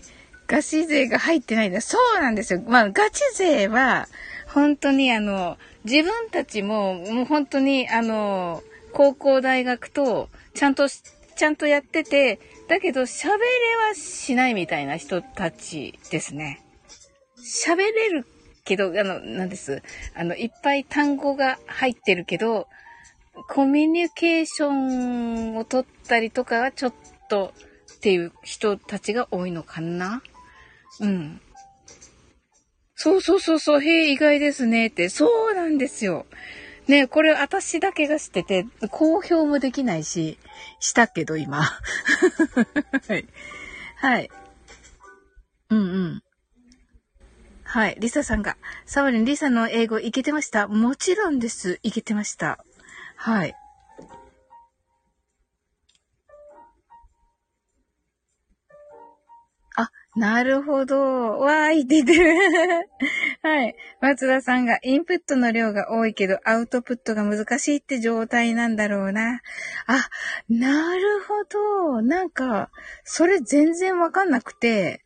[0.48, 1.82] ガチ勢が入ってないんだ。
[1.82, 2.62] そうなんですよ。
[2.68, 4.08] まあ、ガチ勢は、
[4.48, 13.38] 本当にあの、自分たちも、もう本当に、あの、高校大学と、ちゃんと、ちゃんとやってて、だけど喋れ
[13.90, 16.63] はしないみたいな人たちですね。
[17.44, 18.26] 喋れる
[18.66, 19.84] けど、あの、なんです。
[20.16, 22.68] あの、いっぱい単語が入ってるけど、
[23.50, 26.94] コミュニケーションを取ったりとかはちょっ
[27.30, 27.54] と
[27.96, 30.22] っていう人たちが多いのかな？
[31.00, 31.42] うん。
[32.96, 35.10] そうそうそうそう、へえ、意外ですねって。
[35.10, 36.26] そうなんですよ。
[36.88, 40.38] ねこれ私だけが知ってて、公表もできないし、
[40.80, 41.64] したけど今。
[43.08, 43.26] はい。
[43.98, 44.30] はい。
[45.70, 46.24] うんうん。
[47.74, 47.98] はい。
[48.00, 48.56] リサさんが、
[48.86, 51.80] サワリン、リサの英語いけてましたもちろんです。
[51.82, 52.64] いけてました。
[53.16, 53.56] はい。
[59.76, 61.40] あなるほど。
[61.40, 62.36] わーい、出てる。
[63.42, 63.76] はい。
[64.02, 69.42] 松田さんが、インプットの量が多いけど、アウトプットが難しいって状態なんだろうな。
[69.88, 70.10] あ、
[70.48, 72.04] なるほど。
[72.04, 72.70] なんか、
[73.04, 75.04] それ全然わかんなくて、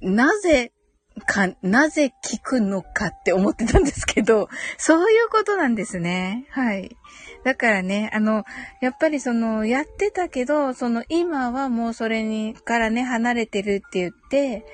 [0.00, 0.72] なぜ
[1.20, 6.46] か、なぜ聞くのかって思ってたんですけど、 そういうことなんですね。
[6.50, 6.96] はい。
[7.44, 8.44] だからね、あの、
[8.80, 14.64] やっぱりその、やってたけど、その、今はもうそれに、からね、離れてるって言って、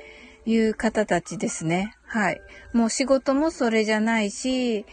[0.46, 1.94] いう方たちですね。
[2.06, 2.40] はい。
[2.72, 4.86] もう仕事もそれじゃないし、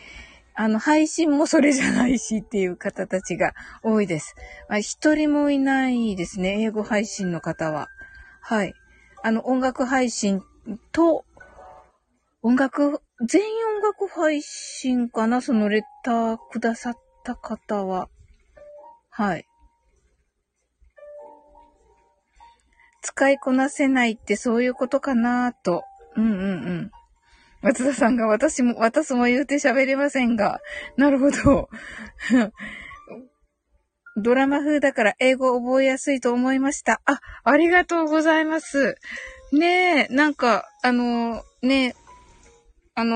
[0.56, 3.54] あの、配信もそれじゃないしっていう方たちが
[3.84, 4.36] 多いです。
[4.82, 7.88] 一人もいないですね、英語配信の方は。
[8.42, 8.74] はい。
[9.24, 10.44] あの、音楽配信
[10.92, 11.24] と、
[12.46, 15.40] 音楽、全員音楽配信かな？
[15.40, 18.10] そのレターくださった方は。
[19.10, 19.46] はい。
[23.02, 25.84] 使いこなせないってそういうことかなと。
[26.18, 26.46] うんうんう
[26.82, 26.92] ん。
[27.62, 30.60] 松田さんが私も、私も言うて喋れませんが。
[30.98, 31.70] なるほど。
[34.22, 37.02] ドラマ風だから英語覚えやすいと思いました。
[37.06, 38.98] あ、ありがとうございます。
[39.54, 41.96] ねえ、なんか、あのー、ね
[42.96, 43.16] あの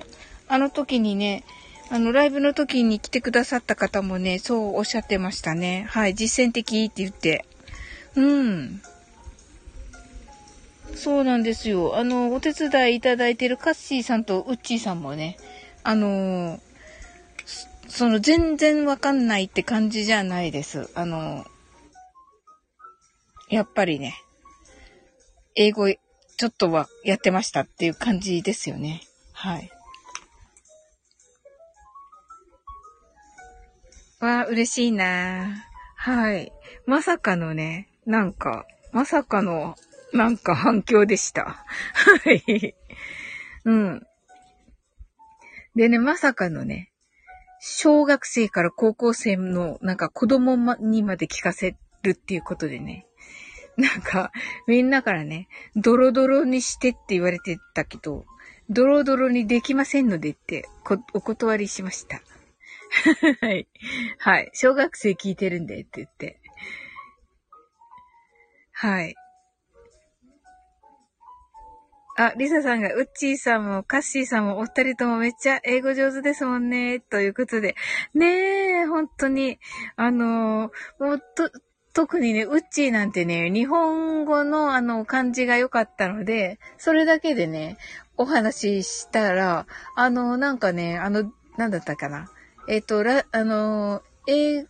[0.00, 0.04] ー、
[0.48, 1.44] あの時にね、
[1.90, 5.86] あの、ライブの時に来てくださった方もね、そうおっしゃってましたね。
[5.88, 7.44] はい、実践的って言って。
[8.16, 8.82] うん。
[10.96, 11.96] そうなんですよ。
[11.96, 15.36] あの、お手伝いいただいてるカッシーさんとウッチーさんもね、
[15.84, 16.60] あのー、
[17.86, 20.90] その全然わかんないって感じじゃないです。
[20.94, 21.44] あの、
[23.48, 24.16] やっぱりね、
[25.54, 25.88] 英語
[26.38, 29.02] ちょっとはやってましたっていう感じですよね。
[29.32, 29.70] はい。
[34.20, 35.64] わあ、嬉しいな
[35.96, 36.52] はい。
[36.86, 39.74] まさかのね、なんか、まさかの
[40.12, 41.64] なんか反響でした。
[42.24, 42.74] はい。
[43.64, 44.06] うん。
[45.74, 46.92] でね、まさかのね、
[47.60, 51.74] 小学生から高校生のなんか子供にまで聞かせ
[52.04, 53.07] るっていうことでね。
[53.78, 54.32] なんか、
[54.66, 58.26] みんなからね、ドロドロにしてって言われてたけど、
[58.68, 60.68] ドロドロにできませんのでって
[61.14, 62.20] お断りしました。
[63.40, 63.68] はい。
[64.18, 64.50] はい。
[64.52, 66.40] 小学生聞いてるんでって言って。
[68.72, 69.14] はい。
[72.16, 77.76] あ、リサさんが、ウッチーさんもカッシーさんもお二人ともめっちゃ英語上手ですもんね、ということで。
[78.12, 79.60] ねえ、本当に、
[79.94, 81.48] あのー、もうと、
[81.98, 87.76] 特にね、ウッチーなんてね、日本語のあの漢字が良かったので、それだけでね、
[88.16, 92.30] お話ししたら、あの、なんかね、あの、なんだったかな。
[92.68, 94.66] えっ、ー、と、ら、あの、ええっ、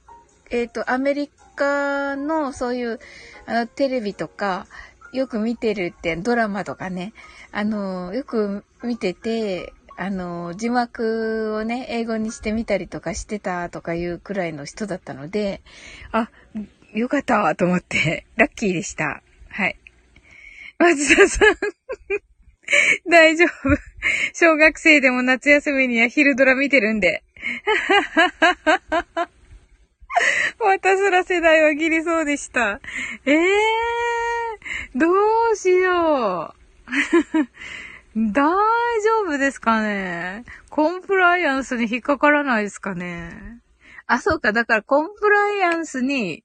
[0.49, 2.99] ー、と、アメリカのそういう、
[3.45, 4.67] あの、テレビとか、
[5.13, 7.13] よく見てるってドラマとかね、
[7.53, 15.61] あの、よく見てて、あの、字幕をね、英語にしてみたりとかしてたとかいうくらいの人だったので、
[16.11, 16.31] あ、
[16.95, 19.23] よかったと思って、ラッキーでした。
[19.51, 19.77] はい。
[20.79, 21.49] 松田さん
[23.11, 23.49] 大丈夫。
[24.33, 27.23] 小学生でも夏休みには昼ドラ見てるんで。
[30.61, 32.81] 私ら世代はギリそうでした。
[33.27, 35.09] ええー、ど
[35.53, 36.59] うしよう。
[38.33, 38.57] 大丈
[39.27, 43.61] 夫ですかねコンプライアンスに引っかからないですかね
[44.07, 44.53] あ、そうか。
[44.53, 46.43] だからコンプライアンスに、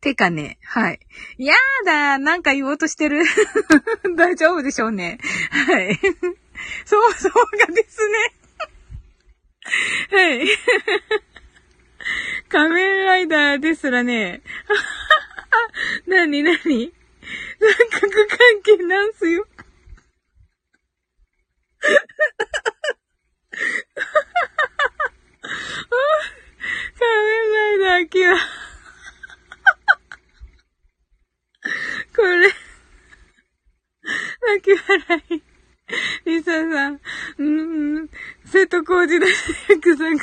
[0.00, 1.00] てかね、はい。
[1.38, 3.24] やだなんか言おうとしてる。
[4.16, 5.18] 大丈夫でしょうね。
[5.50, 5.98] はい。
[6.84, 8.18] そう、そうがですね。
[10.10, 10.46] はい。
[12.48, 14.42] 仮面ライダーですらね、
[16.06, 16.92] なになに？
[17.58, 19.46] 三角関係なんすよ。
[26.98, 28.36] 仮面ライダーキラ。
[32.16, 32.48] これ、
[34.54, 35.42] 泣き笑い。
[36.24, 37.00] リサさん、
[37.38, 37.44] う
[38.02, 38.08] ん、
[38.44, 39.32] 瀬戸康史だし、
[39.68, 40.08] 約束。
[40.08, 40.14] な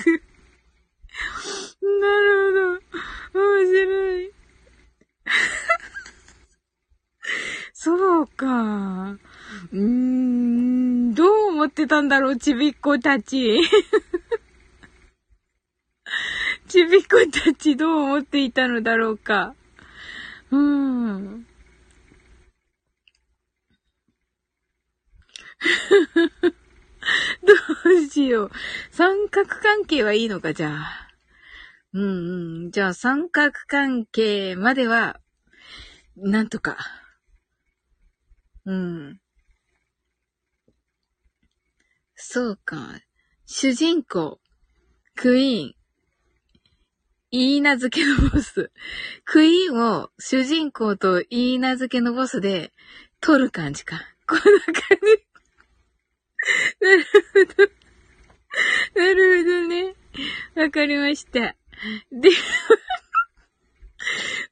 [2.19, 3.39] るほど。
[3.39, 4.31] 面白い。
[7.73, 9.11] そうか。
[9.11, 13.59] うーん、どう思ってたんだろう、ちびっ子たち。
[16.67, 19.53] ちびっ子たちどう思っていたのだろうか。
[20.51, 21.45] うーん。
[27.43, 27.53] ど
[27.91, 28.51] うしよう。
[28.91, 31.09] 三角関係はいいのか、じゃあ。
[31.93, 32.71] うんうん。
[32.71, 35.19] じゃあ、三角関係までは、
[36.15, 36.77] なんとか。
[38.65, 39.19] うん。
[42.15, 42.99] そうか。
[43.45, 44.39] 主人公、
[45.15, 45.75] クイーン、
[47.31, 48.71] 言い名付けのボス。
[49.25, 52.71] クイーンを主人公と言い名付けのボスで
[53.19, 53.99] 取る感じか。
[54.27, 55.32] こんな感じ。
[56.81, 57.71] なるほど。
[58.95, 59.95] なるほどね。
[60.55, 61.55] わかりました。
[62.11, 62.29] で、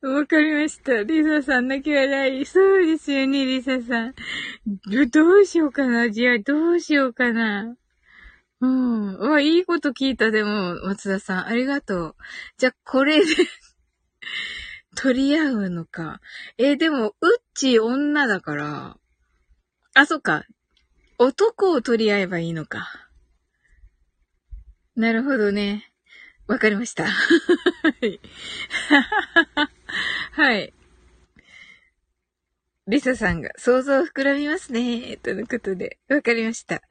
[0.02, 1.04] わかりました。
[1.04, 2.46] リサさん泣き笑い。
[2.46, 4.16] そうですよね、リサさん。
[5.12, 6.10] どうしようかな。
[6.10, 7.76] じゃあ、どうしようかな。
[8.62, 9.18] うん。
[9.18, 11.48] わ、いいこと聞いた、でも、松田さん。
[11.48, 12.16] ありがとう。
[12.58, 13.26] じゃあ、これで
[14.96, 16.22] 取り合うのか。
[16.58, 18.98] え、でも、うっち女だから。
[19.94, 20.46] あ、そっか。
[21.24, 23.08] 男を取り合えばいいのか。
[24.96, 25.94] なるほどね。
[26.48, 27.06] わかりました。
[27.06, 27.12] は
[28.02, 28.20] い。
[30.32, 30.74] はい。
[32.88, 35.18] リサさんが想像膨らみますね。
[35.18, 36.00] とのことで。
[36.10, 36.82] わかりました。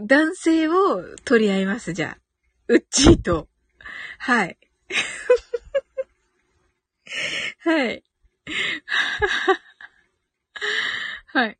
[0.00, 2.18] 男性を取り合います、じゃあ。
[2.68, 3.50] うっちーと。
[4.20, 4.56] はい。
[7.60, 8.02] はい。
[11.26, 11.58] はい。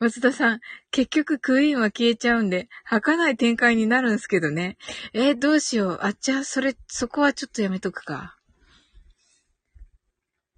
[0.00, 4.76] 松田さん、結局クイーンは消えちゃうんで、儚ない展開になるんすけどね。
[5.12, 5.98] えー、どうしよう。
[6.02, 8.36] あ、じゃあ、それ、そこはちょっとやめとくか。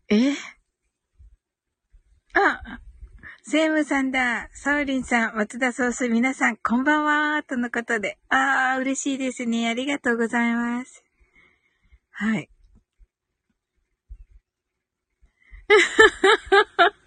[0.08, 0.32] え
[2.34, 2.80] あ、
[3.42, 4.48] セイムさんだ。
[4.52, 7.42] サウリンさん、松田ソース、皆さん、こんばんは。
[7.42, 8.18] とのことで。
[8.28, 9.68] ああ、嬉しいですね。
[9.68, 11.04] ありがとうございます。
[12.10, 12.50] はい。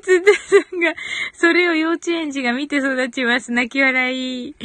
[0.00, 0.94] 松田さんが、
[1.32, 3.52] それを幼稚園児が見て育ちます。
[3.52, 4.54] 泣き笑い。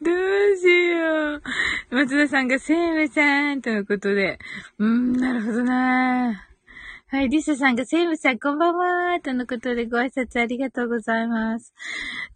[0.00, 1.42] どうしよう。
[1.90, 4.38] 松田さんが、セイムさん、とのことで。
[4.78, 6.46] うーん、なるほどな
[7.12, 11.74] はい、リサさんが、セイムさん、こんばんは、とのことでご挨拶ありがとうございます。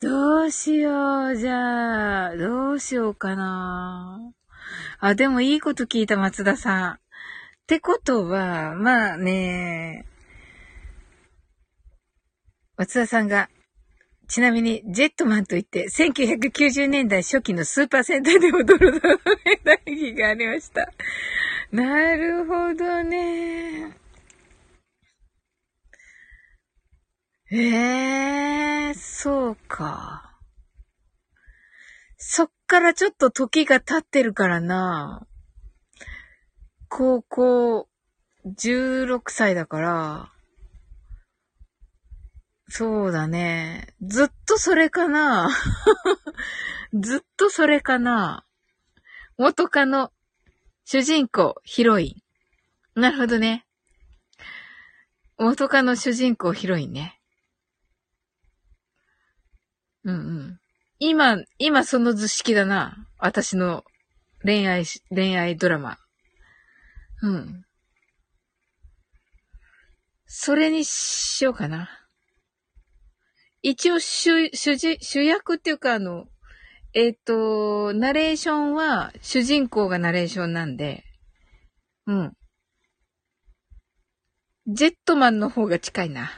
[0.01, 4.32] どうしよう、じゃあ、どうしようかな。
[4.99, 6.93] あ、でもいいこと聞いた、松田さん。
[6.95, 6.99] っ
[7.66, 10.07] てことは、まあね、
[12.77, 13.49] 松田さんが、
[14.27, 19.16] ちなみに、ジェットマンといって、1990年代初期のスーパー戦隊で踊るドラ
[19.64, 20.91] 大義がありました。
[21.70, 23.97] なるほどね。
[27.53, 30.39] ええー、そうか。
[32.16, 35.27] そっからちょっと時が経ってるからな。
[36.89, 37.89] 高校
[38.47, 40.34] 16歳だから、
[42.77, 43.95] そうだね。
[44.03, 45.49] ずっとそれかな
[46.93, 48.45] ずっとそれかな
[49.39, 50.12] 元カノ、
[50.85, 52.20] 主人公、ヒロイ
[52.97, 53.01] ン。
[53.01, 53.64] なるほどね。
[55.39, 57.20] 元カノ主人公ヒロインね。
[60.03, 60.61] うんうん。
[60.99, 63.07] 今、今その図式だな。
[63.18, 63.85] 私の
[64.43, 65.97] 恋愛、恋愛ドラマ。
[67.22, 67.64] うん。
[70.27, 72.04] それにしようかな。
[73.67, 76.27] 一応主、主人、主役っていうかあの、
[76.93, 81.03] えっ、ー、と、ナレーションは主人公がナレーションなんで、
[82.07, 82.33] うん。
[84.67, 86.31] ジェットマンの方が近いな。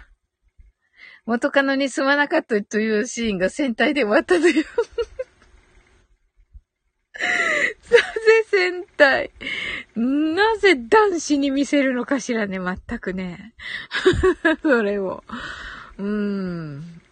[1.26, 4.54] 元カノにすまなかったというシーンが戦隊で終わったのよ。
[7.16, 9.32] なぜ戦隊
[9.96, 13.56] なぜ男子に見せるのかしらね、全くね。
[14.62, 15.24] それを。
[15.98, 17.02] うーん。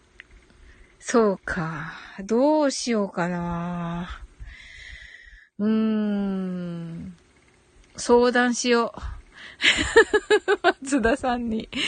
[1.07, 1.93] そうか。
[2.23, 4.09] どうしようかな。
[5.59, 7.15] うーん。
[7.95, 8.99] 相談しよう。
[10.65, 11.69] 松田さんに。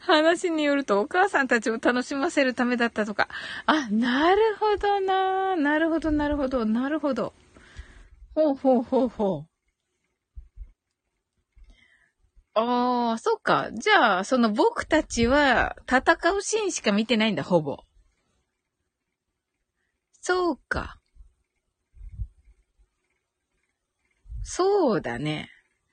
[0.00, 3.28] 話によるとお母さんたちを楽しませるためだったとか。
[3.64, 5.56] あ、なるほどな。
[5.56, 7.32] なるほど、なるほど、なるほど。
[8.34, 9.51] ほうほうほうほう。
[12.54, 13.70] ああ、そうか。
[13.72, 17.78] じゃあ、その僕たちは戦うシーンしか見てないんだ、ほぼ。
[20.20, 20.98] そうか。
[24.42, 25.48] そうだね。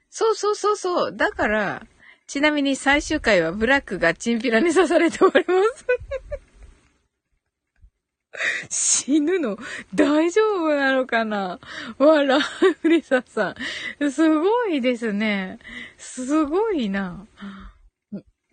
[0.10, 1.16] そうそうそうそう。
[1.16, 1.86] だから、
[2.28, 5.86] ちなみに最終回はブラックがチンピラに刺されております
[8.70, 9.58] 死ぬの？
[9.94, 11.60] 大丈夫なのかな？
[11.98, 13.56] わら、フリサさ
[14.00, 14.12] ん。
[14.12, 15.60] すごいですね。
[15.98, 17.26] すごいな。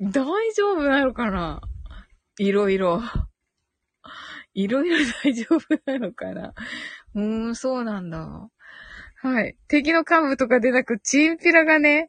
[0.00, 0.24] 大
[0.54, 1.60] 丈夫なのかな？
[2.38, 3.02] いろいろ。
[4.54, 6.54] いろいろ大丈夫なのかな？
[7.14, 8.48] うーん、そうなんだ。
[9.22, 9.56] はい。
[9.68, 12.08] 敵の幹部とかでなく、チンピラがね、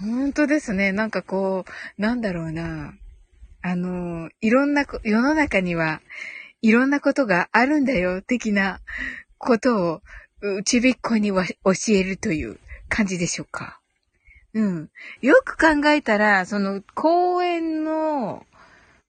[0.00, 0.90] ほんとですね。
[0.92, 2.92] なんかこう、なんだろうな。
[3.62, 6.00] あの、いろんな、世の中には、
[6.64, 8.80] いろんなことがあるんだよ、的な
[9.36, 10.00] こと
[10.40, 12.58] を、ちびっこには教えるという
[12.88, 13.80] 感じでしょうか。
[14.54, 14.90] うん。
[15.20, 18.46] よく考えたら、その、公園の、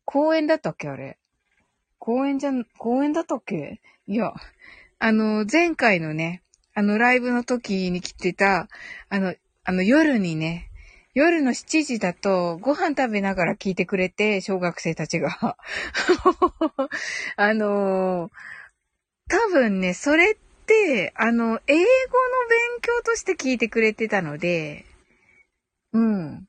[0.03, 1.17] 公園だったっけあれ？
[1.97, 3.79] 公園じゃん、公園だったっけ？
[4.05, 4.33] いや、
[4.99, 6.43] あの、前回のね、
[6.73, 8.67] あの、ライブの時に来てた、
[9.07, 9.33] あの、
[9.63, 10.69] あの、夜にね、
[11.15, 15.29] 夜の7時だとご飯食べながら聞いてくれて、小学生たちが。
[17.37, 18.31] あのー、
[19.29, 20.35] 多分ね、それっ
[20.65, 21.87] て、あの、英語の
[22.49, 24.85] 勉強として聞いてくれてたので、
[25.93, 26.45] うん。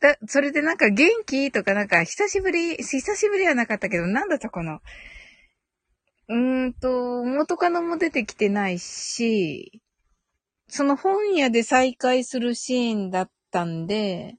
[0.00, 4.80] だ、それでなんか元気とかなんか久しぶり、久しぶりはなかったけど、なんだったかな
[6.28, 9.82] うーんと、元カノも出てきてないし、
[10.68, 14.36] その本屋で再会するシーンだったんで、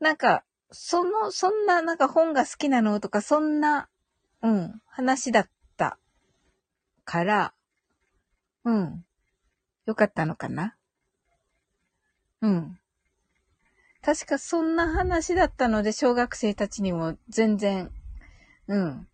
[0.00, 3.88] なんか、その、そんな、なんか本が好きなのとか、そんな、
[4.42, 5.98] うん、話だった
[7.04, 7.54] から、
[8.64, 9.04] うん。
[9.86, 10.76] よかったのかな
[12.40, 12.78] うん。
[14.02, 17.90] 確かそんな話だったので、小学生たちにも全然、
[18.68, 19.08] うん。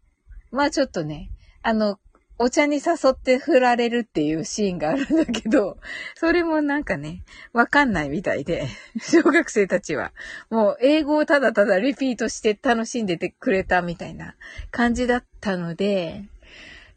[0.53, 1.31] まあちょっとね、
[1.63, 1.99] あの、
[2.39, 5.79] お茶に誘って振られるっていうシーンがあるんだけど、
[6.15, 7.23] それもなんかね、
[7.55, 8.67] わかんないみたいで、
[9.01, 10.13] 小学生たちは。
[10.51, 14.37] もう英語をただただリピートして楽しんでてくれたみたいな
[14.71, 16.25] 感じだったので、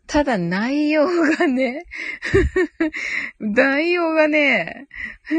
[0.07, 1.85] ただ内容がね、
[3.39, 4.87] 内容がね、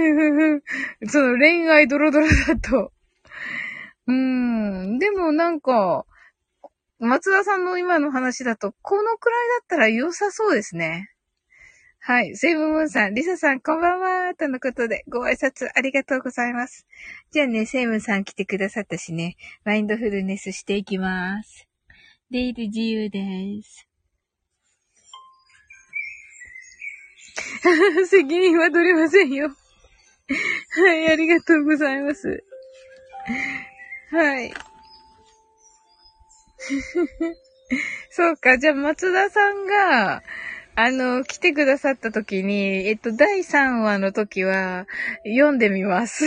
[1.08, 2.92] その恋愛ドロドロだと。
[4.06, 6.06] うーん、でもなんか、
[7.00, 11.10] 松田さんの今の話だと、このくらいだったら良さそうですね。
[11.98, 12.36] はい。
[12.36, 14.34] セイブムーンさん、リサさん、こんばんは。
[14.34, 16.86] とのことで、ご挨拶ありがとうございます。
[17.30, 21.66] じゃあね、セイムさん来てくださったしね、マインドフルネスしていきます。
[22.30, 23.86] デイル自由です。
[28.08, 29.48] 責任は取れませんよ。
[29.48, 32.44] はい、ありがとうございます。
[34.10, 34.52] はい。
[38.10, 38.58] そうか。
[38.58, 40.22] じゃあ、松田さんが、
[40.74, 44.86] あの、来てくださった時に、えっと、第3話の時は、
[45.24, 46.24] 読んでみます。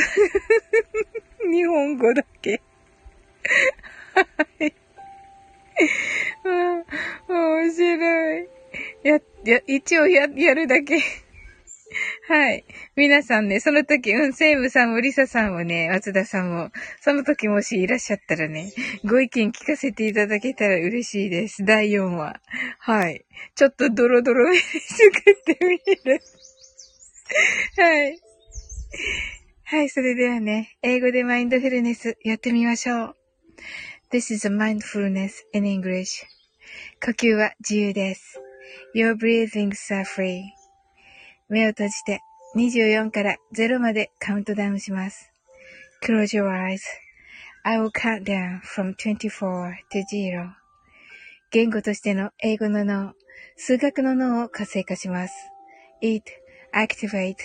[1.51, 2.61] 日本語だけ。
[4.25, 4.73] はい。
[7.27, 8.47] 面白い。
[9.03, 11.01] や、や、一応や、やるだけ。
[12.27, 12.65] はい。
[12.95, 16.71] 皆さんね、その時、うん、セイムさんもリサさんもね、松田さんも、
[17.01, 18.71] その時もしいらっしゃったらね、
[19.03, 21.63] ご意見聞かせていただけたら嬉しいです。
[21.65, 22.41] 第4話。
[22.79, 23.25] はい。
[23.55, 26.19] ちょっとドロドロめ作ってみる。
[27.77, 28.19] はい。
[29.65, 33.15] はい、それではね、英語でマインドフルネスやってみましょう。
[34.11, 36.23] This is a mindfulness in English.
[37.03, 38.39] 呼吸は自由です。
[38.95, 40.62] Your breathings are free.
[41.53, 42.21] 目を閉じて
[42.55, 45.31] 24から0までカウントダウンします。
[46.03, 50.49] Close your eyes.I will count down from 24 to 0.
[51.51, 53.13] 言語としての英語の脳、
[53.55, 55.35] 数学の脳を活性化します。
[56.01, 56.23] It
[56.73, 57.35] activate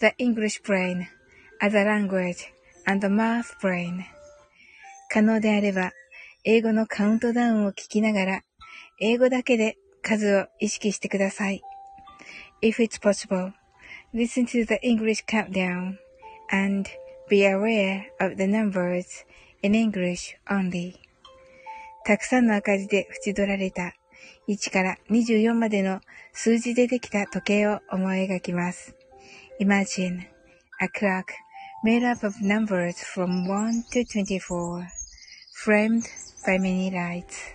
[0.00, 1.04] the English brain
[1.58, 2.36] as a language
[2.84, 4.02] and the math brain.
[5.08, 5.92] 可能であれば、
[6.44, 8.42] 英語のカウントダウンを聞きながら、
[9.00, 11.62] 英語だけで数を意識してください。
[12.61, 13.53] If it's possible,
[14.13, 15.97] listen to the English countdown
[16.51, 16.87] and
[17.29, 19.25] be aware of the numbers
[19.63, 20.95] in English only.
[22.03, 23.93] たくさんの赤字で縁取られた
[24.47, 26.01] 1から24までの
[26.33, 28.95] 数字でできた時計を思い描きます。
[29.59, 30.27] Imagine
[30.79, 31.25] a clock
[31.83, 34.87] made up of numbers from 1 to 24,
[35.53, 36.03] framed
[36.45, 37.54] by many lights.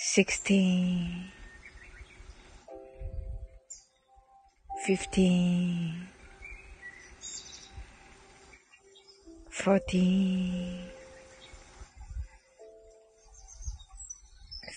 [0.00, 1.24] sixteen,
[4.86, 6.06] fifteen,
[9.50, 10.84] fourteen,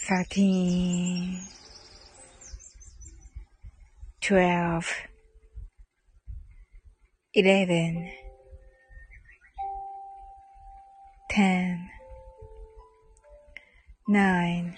[0.09, 1.39] thirteen,
[4.21, 4.91] twelve,
[7.35, 8.11] eleven,
[11.29, 11.89] ten,
[14.07, 14.77] nine,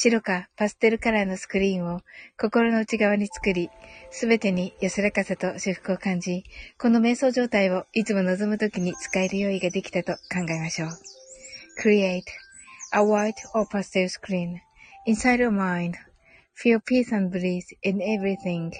[0.00, 2.02] 白かパステルカラーのスクリーンを
[2.38, 3.68] 心の内側に作り、
[4.12, 6.44] すべてに安らかさと至福を感じ、
[6.78, 10.90] この瞑想状態をいつも望むときに使える用意ができたと考えましょう。
[11.82, 12.22] Create
[12.92, 14.60] a white or pastel screen
[15.08, 18.70] inside your mind.Feel peace and bliss in everything.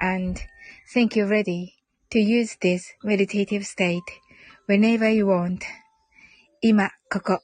[0.00, 0.40] And
[0.92, 1.74] think you're ready
[2.10, 4.02] to use this meditative state
[4.68, 5.60] whenever you want.
[6.60, 7.42] 今、ここ。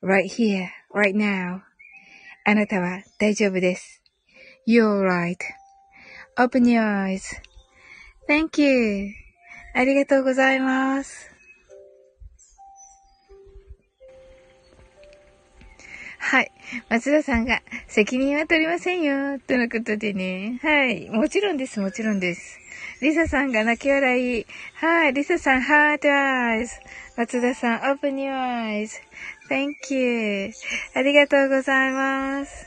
[0.00, 1.67] right here, right now.
[2.48, 4.02] あなたは大丈夫です。
[4.66, 6.80] You're right.Open your
[8.26, 9.10] eyes.Thank you.
[9.74, 11.30] ありがとうございます。
[16.16, 16.50] はい。
[16.88, 19.38] 松田さんが、責任は取りませんよ。
[19.40, 20.58] とのことでね。
[20.62, 21.10] はい。
[21.10, 22.58] もちろんです、もちろんです。
[23.02, 24.46] リサさんが泣き笑い。
[24.74, 25.12] はい。
[25.12, 26.74] リサさん、ハートアイズ。
[27.18, 28.32] 松田さん、open your
[29.48, 30.52] Thank you.
[30.94, 32.66] ありがとうございます。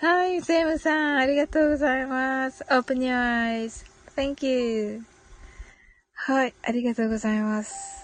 [0.00, 0.42] はい。
[0.42, 2.64] セムさん、ありがとうございます。
[2.64, 3.68] open your
[4.16, 5.02] eyes.Thank you.
[6.14, 6.54] はい。
[6.62, 8.02] ありがとうございます。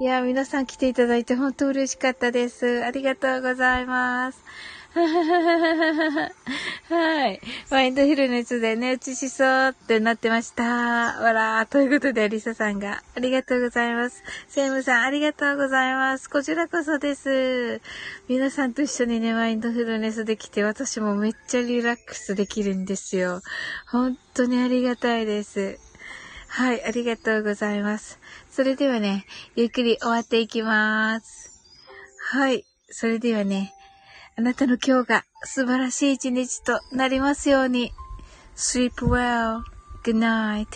[0.00, 2.82] いや、皆さん来ていただいて本当嬉しかったです。
[2.84, 4.42] ありがとうございます。
[4.94, 6.30] は
[7.28, 7.40] い。
[7.70, 10.64] マインドフルネスで寝落ちしそうってなってました。
[10.64, 11.66] わらー。
[11.66, 14.22] ということで、リサさんがありがとうございます。
[14.48, 16.28] セイムさんありがとうございます。
[16.28, 17.80] こちらこそです。
[18.28, 23.40] 皆さんと一緒にね、マインドフルネスできて、私もめっちゃリラックスできるんですよ。
[23.90, 25.78] 本当にありがたいです。
[26.48, 28.18] はい、ありがとうございます。
[28.50, 29.24] それではね、
[29.56, 31.62] ゆっくり終わっていきます。
[32.30, 33.72] はい、それではね、
[34.34, 37.92] あなたの今日が素晴らしい一日となりますように。
[38.56, 40.66] sleep well.good night.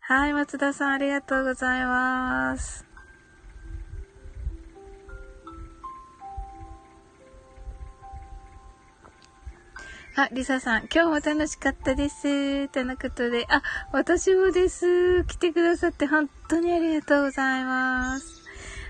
[0.00, 2.84] はい、松田さんありがとうございます。
[10.16, 12.68] あ、リサさん、今日も楽しかったです。
[12.68, 13.62] とのことで、あ、
[13.92, 15.24] 私もです。
[15.24, 18.33] 来てくださって本当にありがとうございます。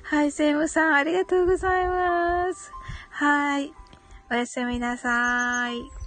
[0.05, 2.71] はい、セイムさん、ありがとうございます。
[3.09, 3.73] はい。
[4.31, 6.04] おやすみなさい。